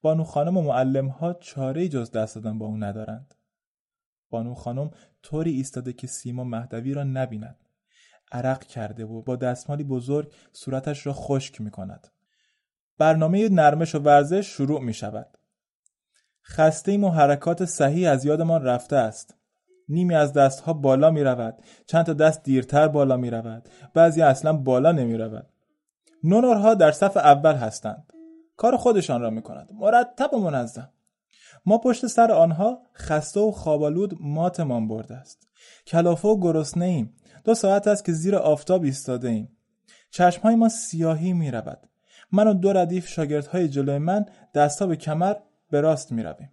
بانو 0.01 0.23
خانم 0.23 0.57
و 0.57 0.61
معلم 0.61 1.07
ها 1.07 1.33
چاره 1.33 1.89
جز 1.89 2.11
دست 2.11 2.35
دادن 2.35 2.57
با 2.57 2.65
او 2.65 2.77
ندارند. 2.77 3.35
بانو 4.31 4.53
خانم 4.53 4.91
طوری 5.23 5.51
ایستاده 5.51 5.93
که 5.93 6.07
سیما 6.07 6.43
مهدوی 6.43 6.93
را 6.93 7.03
نبیند 7.03 7.55
عرق 8.31 8.63
کرده 8.63 9.05
و 9.05 9.21
با 9.21 9.35
دستمالی 9.35 9.83
بزرگ 9.83 10.33
صورتش 10.53 11.07
را 11.07 11.13
خشک 11.13 11.61
می 11.61 11.71
کند. 11.71 12.07
برنامه 12.97 13.49
نرمش 13.49 13.95
و 13.95 13.99
ورزش 13.99 14.47
شروع 14.47 14.81
می 14.81 14.93
شود. 14.93 15.37
خسته 16.43 16.97
و 16.97 17.09
حرکات 17.09 17.65
صحیح 17.65 18.11
از 18.11 18.25
یادمان 18.25 18.63
رفته 18.63 18.95
است. 18.95 19.35
نیمی 19.89 20.15
از 20.15 20.33
دستها 20.33 20.73
بالا 20.73 21.11
می 21.11 21.23
رود. 21.23 21.57
چند 21.85 22.05
تا 22.05 22.13
دست 22.13 22.43
دیرتر 22.43 22.87
بالا 22.87 23.17
می 23.17 23.29
رود. 23.29 23.69
بعضی 23.93 24.21
اصلا 24.21 24.53
بالا 24.53 24.91
نمی 24.91 25.17
رود. 25.17 25.49
نونورها 26.23 26.73
در 26.73 26.91
صف 26.91 27.17
اول 27.17 27.55
هستند. 27.55 28.13
کار 28.57 28.77
خودشان 28.77 29.21
را 29.21 29.29
می 29.29 29.41
کند. 29.41 29.71
مرتب 29.73 30.33
و 30.33 30.39
منظم. 30.39 30.89
ما 31.65 31.77
پشت 31.77 32.07
سر 32.07 32.31
آنها 32.31 32.81
خسته 32.95 33.39
و 33.39 33.51
خوابالود 33.51 34.17
ماتمان 34.21 34.87
برده 34.87 35.15
است. 35.15 35.47
کلافه 35.87 36.27
و 36.27 36.39
گرسنه 36.39 36.85
ایم. 36.85 37.13
دو 37.43 37.53
ساعت 37.53 37.87
است 37.87 38.05
که 38.05 38.11
زیر 38.11 38.35
آفتاب 38.35 38.83
ایستاده 38.83 39.29
ایم. 39.29 39.57
چشمهای 40.09 40.55
ما 40.55 40.69
سیاهی 40.69 41.33
می 41.33 41.51
رود 41.51 41.87
من 42.31 42.47
و 42.47 42.53
دو 42.53 42.73
ردیف 42.73 43.07
شاگردهای 43.07 43.69
جلوی 43.69 43.97
من 43.97 44.25
دستها 44.53 44.87
به 44.87 44.95
کمر 44.95 45.35
به 45.69 45.81
راست 45.81 46.11
می 46.11 46.23
رویم 46.23 46.51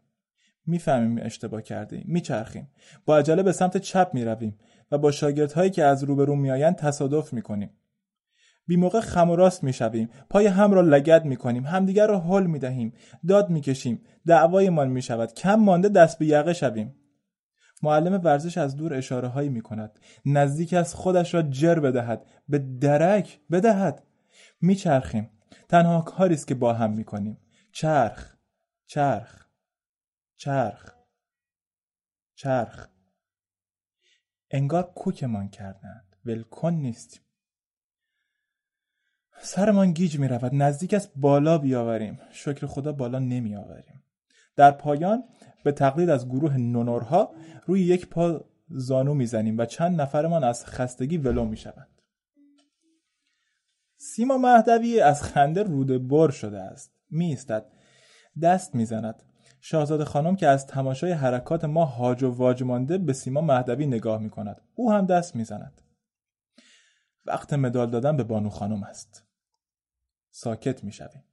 می‌فهمیم 0.66 1.18
اشتباه 1.22 1.62
کرده 1.62 1.96
ایم 1.96 2.04
میچرخیم. 2.08 2.70
با 3.06 3.18
عجله 3.18 3.42
به 3.42 3.52
سمت 3.52 3.76
چپ 3.76 4.10
می 4.14 4.24
رویم 4.24 4.58
و 4.92 4.98
با 4.98 5.10
شاگردهایی 5.10 5.70
که 5.70 5.84
از 5.84 6.04
روبرو 6.04 6.36
میآیند 6.36 6.76
تصادف 6.76 7.32
می 7.32 7.42
کنیم 7.42 7.70
بی 8.68 8.76
موقع 8.76 9.00
خم 9.00 9.30
و 9.30 9.36
راست 9.36 9.64
می 9.64 9.72
شویم 9.72 10.10
پای 10.30 10.46
هم 10.46 10.72
را 10.72 10.80
لگد 10.80 11.24
می 11.24 11.36
کنیم 11.36 11.66
همدیگر 11.66 12.06
را 12.06 12.20
حل 12.20 12.46
می 12.46 12.58
دهیم 12.58 12.92
داد 13.28 13.50
می 13.50 13.60
کشیم 13.60 14.00
دعوایمان 14.26 14.88
می 14.88 15.02
شود 15.02 15.32
کم 15.32 15.54
مانده 15.54 15.88
دست 15.88 16.18
به 16.18 16.26
یقه 16.26 16.52
شویم. 16.52 16.94
معلم 17.82 18.20
ورزش 18.24 18.58
از 18.58 18.76
دور 18.76 18.94
اشاره 18.94 19.28
هایی 19.28 19.48
می 19.48 19.60
کند 19.60 19.98
نزدیک 20.26 20.74
از 20.74 20.94
خودش 20.94 21.34
را 21.34 21.42
جر 21.42 21.80
بدهد. 21.80 22.26
به 22.48 22.58
درک 22.58 23.40
بدهد. 23.50 24.02
می 24.60 24.76
چرخیم 24.76 25.30
تنها 25.68 26.00
کاری 26.00 26.34
است 26.34 26.46
که 26.46 26.54
با 26.54 26.72
هم 26.72 26.92
می 26.92 27.04
کنیم 27.04 27.38
چرخ. 27.72 28.36
چرخ. 28.86 29.46
چرخ. 30.36 30.94
چرخ. 32.34 32.88
انگار 34.50 34.82
کوکمان 34.82 35.48
کردند. 35.48 36.16
ولکن 36.24 36.74
نیستیم. 36.74 37.22
سرمان 39.40 39.92
گیج 39.92 40.18
می 40.18 40.28
رود 40.28 40.54
نزدیک 40.54 40.94
است 40.94 41.12
بالا 41.16 41.58
بیاوریم. 41.58 42.18
شکر 42.30 42.66
خدا 42.66 42.92
بالا 42.92 43.18
نمی 43.18 43.56
آوریم 43.56 44.02
در 44.56 44.70
پایان 44.70 45.24
به 45.64 45.72
تقلید 45.72 46.10
از 46.10 46.28
گروه 46.28 46.56
نونورها 46.56 47.34
روی 47.66 47.82
یک 47.82 48.08
پا 48.08 48.44
زانو 48.70 49.14
می‌زنیم 49.14 49.58
و 49.58 49.64
چند 49.64 50.00
نفرمان 50.00 50.44
از 50.44 50.66
خستگی 50.66 51.18
ولو 51.18 51.44
می 51.44 51.56
شود. 51.56 51.88
سیما 53.96 54.38
مهدوی 54.38 55.00
از 55.00 55.22
خنده 55.22 55.62
روده 55.62 55.98
بر 55.98 56.30
شده 56.30 56.60
است. 56.60 56.92
می 57.10 57.32
استد. 57.32 57.66
دست 58.42 58.74
می‌زند. 58.74 59.22
شاهزاده 59.60 60.04
خانم 60.04 60.36
که 60.36 60.46
از 60.46 60.66
تماشای 60.66 61.12
حرکات 61.12 61.64
ما 61.64 61.84
هاج 61.84 62.22
و 62.22 62.30
واج 62.30 62.62
مانده 62.62 62.98
به 62.98 63.12
سیما 63.12 63.40
مهدوی 63.40 63.86
نگاه 63.86 64.20
می 64.20 64.30
کند 64.30 64.60
او 64.74 64.92
هم 64.92 65.06
دست 65.06 65.36
می‌زند. 65.36 65.82
وقت 67.26 67.52
مدال 67.52 67.90
دادن 67.90 68.16
به 68.16 68.24
بانو 68.24 68.48
خانم 68.48 68.82
است. 68.82 69.27
ساکت 70.30 70.84
می‌شویم 70.84 71.24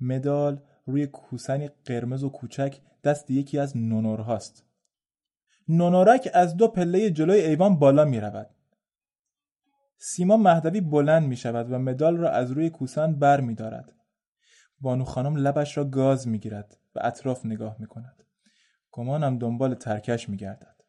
مدال 0.00 0.62
روی 0.86 1.06
کوسنی 1.06 1.68
قرمز 1.68 2.24
و 2.24 2.28
کوچک 2.28 2.80
دست 3.04 3.30
یکی 3.30 3.58
از 3.58 3.76
نونورهاست 3.76 4.64
نونورک 5.68 6.30
از 6.34 6.56
دو 6.56 6.68
پله 6.68 7.10
جلوی 7.10 7.40
ایوان 7.40 7.78
بالا 7.78 8.04
می 8.04 8.20
رود. 8.20 8.50
سیما 9.98 10.36
مهدوی 10.36 10.80
بلند 10.80 11.28
می 11.28 11.36
شود 11.36 11.72
و 11.72 11.78
مدال 11.78 12.16
را 12.16 12.30
از 12.30 12.50
روی 12.50 12.70
کوسن 12.70 13.14
بر 13.14 13.40
می 13.40 13.54
دارد. 13.54 13.92
بانو 14.80 15.04
خانم 15.04 15.36
لبش 15.36 15.76
را 15.76 15.84
گاز 15.84 16.28
می 16.28 16.38
گیرد 16.38 16.76
و 16.94 17.00
اطراف 17.02 17.46
نگاه 17.46 17.76
می 17.78 17.86
کند. 17.86 18.22
گمانم 18.90 19.38
دنبال 19.38 19.74
ترکش 19.74 20.28
می 20.28 20.36
گردد. 20.36 20.84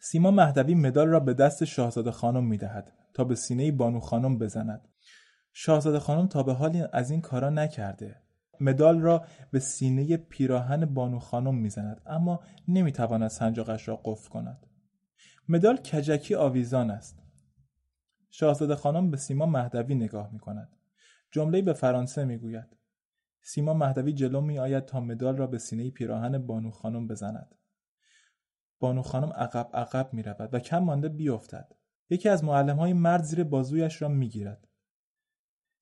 سیما 0.00 0.30
مهدوی 0.30 0.74
مدال 0.74 1.08
را 1.08 1.20
به 1.20 1.34
دست 1.34 1.64
شاهزاده 1.64 2.10
خانم 2.10 2.44
می 2.44 2.58
دهد 2.58 2.92
تا 3.14 3.24
به 3.24 3.34
سینه 3.34 3.72
بانو 3.72 4.00
خانم 4.00 4.38
بزند. 4.38 4.88
شاهزاده 5.58 5.98
خانم 5.98 6.26
تا 6.26 6.42
به 6.42 6.52
حال 6.52 6.88
از 6.92 7.10
این 7.10 7.20
کارا 7.20 7.50
نکرده. 7.50 8.22
مدال 8.60 9.00
را 9.00 9.26
به 9.50 9.58
سینه 9.58 10.16
پیراهن 10.16 10.84
بانو 10.84 11.18
خانم 11.18 11.54
می‌زند 11.54 12.00
اما 12.06 12.40
نمی‌تواند 12.68 13.30
سنجاقش 13.30 13.88
را 13.88 14.00
قفل 14.04 14.28
کند. 14.28 14.66
مدال 15.48 15.76
کجکی 15.76 16.34
آویزان 16.34 16.90
است. 16.90 17.22
شاهزاده 18.30 18.74
خانم 18.74 19.10
به 19.10 19.16
سیما 19.16 19.46
مهدوی 19.46 19.94
نگاه 19.94 20.32
می 20.32 20.38
کند 20.38 20.76
جمله 21.30 21.62
به 21.62 21.72
فرانسه 21.72 22.24
می‌گوید. 22.24 22.76
سیما 23.42 23.74
مهدوی 23.74 24.12
جلو 24.12 24.40
می 24.40 24.58
آید 24.58 24.84
تا 24.84 25.00
مدال 25.00 25.36
را 25.36 25.46
به 25.46 25.58
سینه 25.58 25.90
پیراهن 25.90 26.38
بانو 26.38 26.70
خانم 26.70 27.08
بزند. 27.08 27.54
بانو 28.78 29.02
خانم 29.02 29.32
عقب 29.32 29.70
عقب 29.74 30.12
می 30.12 30.22
رود 30.22 30.54
و 30.54 30.58
کم 30.58 30.78
مانده 30.78 31.08
بیفتد. 31.08 31.72
یکی 32.10 32.28
از 32.28 32.44
معلم 32.44 32.76
های 32.76 32.92
مرد 32.92 33.22
زیر 33.22 33.44
بازویش 33.44 34.02
را 34.02 34.08
می 34.08 34.28
گیرد 34.28 34.66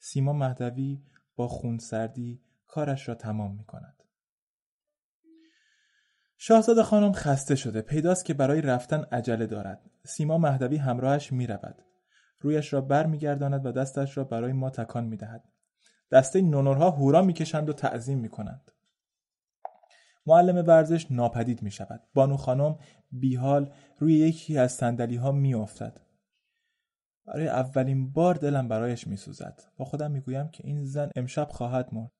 سیما 0.07 0.33
مهدوی 0.33 1.03
با 1.37 1.49
خونسردی 1.49 2.41
کارش 2.67 3.09
را 3.09 3.15
تمام 3.15 3.57
می 3.57 3.65
کند. 3.65 4.03
شاهزاده 6.39 6.83
خانم 6.83 7.13
خسته 7.13 7.55
شده 7.55 7.83
پیداست 7.83 8.25
که 8.25 8.35
برای 8.35 8.61
رفتن 8.61 9.05
عجله 9.13 9.47
دارد 9.47 9.91
سیما 10.07 10.39
مهدوی 10.39 10.77
همراهش 10.77 11.33
می 11.33 11.47
رود. 11.47 11.83
رویش 12.41 12.73
را 12.73 12.81
بر 12.81 13.07
می 13.07 13.19
گرداند 13.19 13.67
و 13.67 13.73
دستش 13.73 14.17
را 14.17 14.25
برای 14.25 14.53
ما 14.53 14.71
تکان 14.71 15.05
می 15.05 15.17
دهد. 15.17 15.45
دسته 16.11 16.41
نونورها 16.43 16.91
هورا 16.91 17.23
می 17.23 17.33
کشند 17.33 17.69
و 17.69 17.73
تعظیم 17.73 18.19
می 18.19 18.29
کنند. 18.29 18.71
معلم 20.27 20.67
ورزش 20.67 21.11
ناپدید 21.11 21.63
می 21.63 21.71
شود. 21.71 22.03
بانو 22.15 22.37
خانم 22.37 22.79
بیحال 23.13 23.73
روی 23.99 24.15
یکی 24.15 24.59
از 24.59 24.73
سندلی 24.73 25.17
ها 25.17 25.33
می 25.33 25.55
افتد. 25.55 26.01
برای 27.27 27.49
اولین 27.49 28.13
بار 28.13 28.35
دلم 28.35 28.69
برایش 28.69 29.07
میسوزد. 29.07 29.63
با 29.77 29.85
خودم 29.85 30.11
می‌گویم 30.11 30.49
که 30.49 30.67
این 30.67 30.85
زن 30.85 31.11
امشب 31.17 31.49
خواهد 31.49 31.95
مرد. 31.95 32.13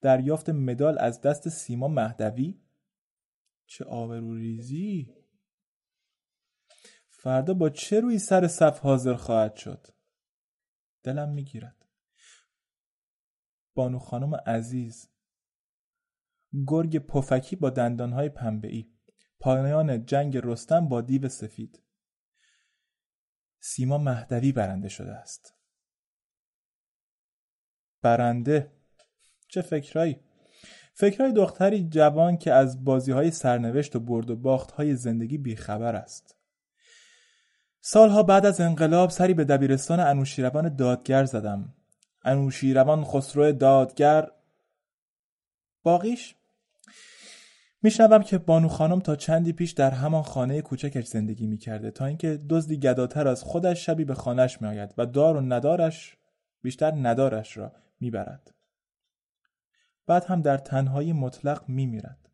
دریافت 0.00 0.50
مدال 0.50 0.98
از 0.98 1.20
دست 1.20 1.48
سیما 1.48 1.88
مهدوی. 1.88 2.60
چه 3.66 3.84
آبروریزی! 3.84 5.14
فردا 7.08 7.54
با 7.54 7.70
چه 7.70 8.00
روی 8.00 8.18
سر 8.18 8.48
صف 8.48 8.78
حاضر 8.78 9.14
خواهد 9.14 9.56
شد؟ 9.56 9.86
دلم 11.02 11.28
می‌گیرد. 11.28 11.86
بانو 13.74 13.98
خانم 13.98 14.34
عزیز. 14.34 15.10
گرگ 16.66 16.98
پفکی 16.98 17.56
با 17.56 17.70
دندانهای 17.70 18.28
پنبه‌ای. 18.28 18.92
پایان 19.40 20.04
جنگ 20.04 20.36
رستم 20.44 20.88
با 20.88 21.00
دیو 21.00 21.28
سفید. 21.28 21.82
سیما 23.60 23.98
مهدوی 23.98 24.52
برنده 24.52 24.88
شده 24.88 25.12
است. 25.12 25.54
برنده؟ 28.02 28.72
چه 29.48 29.62
فکرایی 29.62 30.20
فکرهای 30.94 31.32
دختری 31.32 31.88
جوان 31.88 32.36
که 32.36 32.52
از 32.52 32.84
بازی 32.84 33.12
های 33.12 33.30
سرنوشت 33.30 33.96
و 33.96 34.00
برد 34.00 34.30
و 34.30 34.36
باخت 34.36 34.70
های 34.70 34.96
زندگی 34.96 35.38
بیخبر 35.38 35.96
است. 35.96 36.36
سالها 37.80 38.22
بعد 38.22 38.46
از 38.46 38.60
انقلاب 38.60 39.10
سری 39.10 39.34
به 39.34 39.44
دبیرستان 39.44 40.00
انوشیروان 40.00 40.76
دادگر 40.76 41.24
زدم. 41.24 41.74
انوشیروان 42.24 43.04
خسرو 43.04 43.52
دادگر. 43.52 44.30
باقیش؟ 45.82 46.34
میشنوم 47.82 48.22
که 48.22 48.38
بانو 48.38 48.68
خانم 48.68 49.00
تا 49.00 49.16
چندی 49.16 49.52
پیش 49.52 49.72
در 49.72 49.90
همان 49.90 50.22
خانه 50.22 50.62
کوچکش 50.62 51.06
زندگی 51.06 51.46
می‌کرده 51.46 51.90
تا 51.90 52.06
اینکه 52.06 52.40
دزدی 52.48 52.78
گداتر 52.78 53.28
از 53.28 53.42
خودش 53.42 53.86
شبی 53.86 54.04
به 54.04 54.14
خانهش 54.14 54.62
میآید 54.62 54.94
و 54.98 55.06
دار 55.06 55.36
و 55.36 55.40
ندارش 55.40 56.16
بیشتر 56.62 56.92
ندارش 56.96 57.56
را 57.56 57.72
می‌برد. 58.00 58.54
بعد 60.06 60.24
هم 60.24 60.42
در 60.42 60.58
تنهایی 60.58 61.12
مطلق 61.12 61.68
میمیرد. 61.68 62.30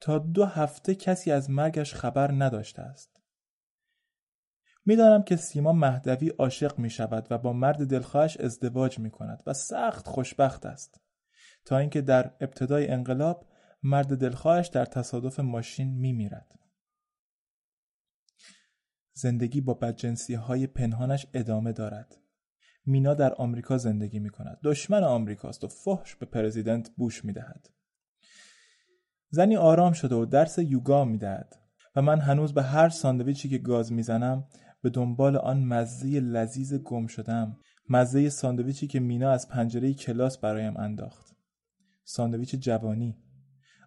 تا 0.00 0.18
دو 0.18 0.44
هفته 0.44 0.94
کسی 0.94 1.30
از 1.30 1.50
مرگش 1.50 1.94
خبر 1.94 2.32
نداشته 2.32 2.82
است. 2.82 3.22
می‌دانم 4.84 5.22
که 5.22 5.36
سیما 5.36 5.72
مهدوی 5.72 6.28
عاشق 6.28 6.78
می 6.78 6.90
شود 6.90 7.26
و 7.30 7.38
با 7.38 7.52
مرد 7.52 7.86
دلخواهش 7.86 8.36
ازدواج 8.36 8.98
می 8.98 9.10
کند 9.10 9.42
و 9.46 9.52
سخت 9.52 10.08
خوشبخت 10.08 10.66
است. 10.66 11.00
تا 11.64 11.78
اینکه 11.78 12.00
در 12.00 12.34
ابتدای 12.40 12.88
انقلاب 12.88 13.51
مرد 13.82 14.16
دلخواهش 14.16 14.68
در 14.68 14.84
تصادف 14.84 15.40
ماشین 15.40 15.94
می 15.94 16.12
میرد. 16.12 16.58
زندگی 19.12 19.60
با 19.60 19.74
بدجنسی 19.74 20.34
های 20.34 20.66
پنهانش 20.66 21.26
ادامه 21.34 21.72
دارد. 21.72 22.18
مینا 22.86 23.14
در 23.14 23.34
آمریکا 23.34 23.78
زندگی 23.78 24.18
می 24.18 24.30
کند. 24.30 24.58
دشمن 24.64 25.04
آمریکاست 25.04 25.64
و 25.64 25.68
فحش 25.68 26.14
به 26.14 26.26
پرزیدنت 26.26 26.90
بوش 26.96 27.24
می 27.24 27.32
دهد. 27.32 27.68
زنی 29.30 29.56
آرام 29.56 29.92
شده 29.92 30.14
و 30.14 30.24
درس 30.24 30.58
یوگا 30.58 31.04
می 31.04 31.18
دهد 31.18 31.54
و 31.96 32.02
من 32.02 32.20
هنوز 32.20 32.54
به 32.54 32.62
هر 32.62 32.88
ساندویچی 32.88 33.48
که 33.48 33.58
گاز 33.58 33.92
می‌زنم 33.92 34.48
به 34.82 34.90
دنبال 34.90 35.36
آن 35.36 35.64
مزه 35.64 36.20
لذیذ 36.20 36.74
گم 36.74 37.06
شدم 37.06 37.56
مزه 37.88 38.28
ساندویچی 38.28 38.86
که 38.86 39.00
مینا 39.00 39.30
از 39.30 39.48
پنجره 39.48 39.94
کلاس 39.94 40.38
برایم 40.38 40.76
انداخت 40.76 41.36
ساندویچ 42.04 42.54
جوانی 42.54 43.18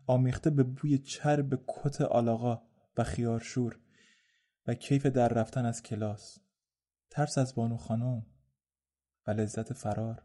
آمیخته 0.07 0.49
به 0.49 0.63
بوی 0.63 0.97
چرب 0.97 1.63
کت 1.67 2.01
آلاغا 2.01 2.61
و 2.97 3.03
خیارشور 3.03 3.79
و 4.67 4.73
کیف 4.73 5.05
در 5.05 5.27
رفتن 5.27 5.65
از 5.65 5.83
کلاس. 5.83 6.39
ترس 7.09 7.37
از 7.37 7.55
بانو 7.55 7.77
خانم 7.77 8.25
و 9.27 9.31
لذت 9.31 9.73
فرار. 9.73 10.24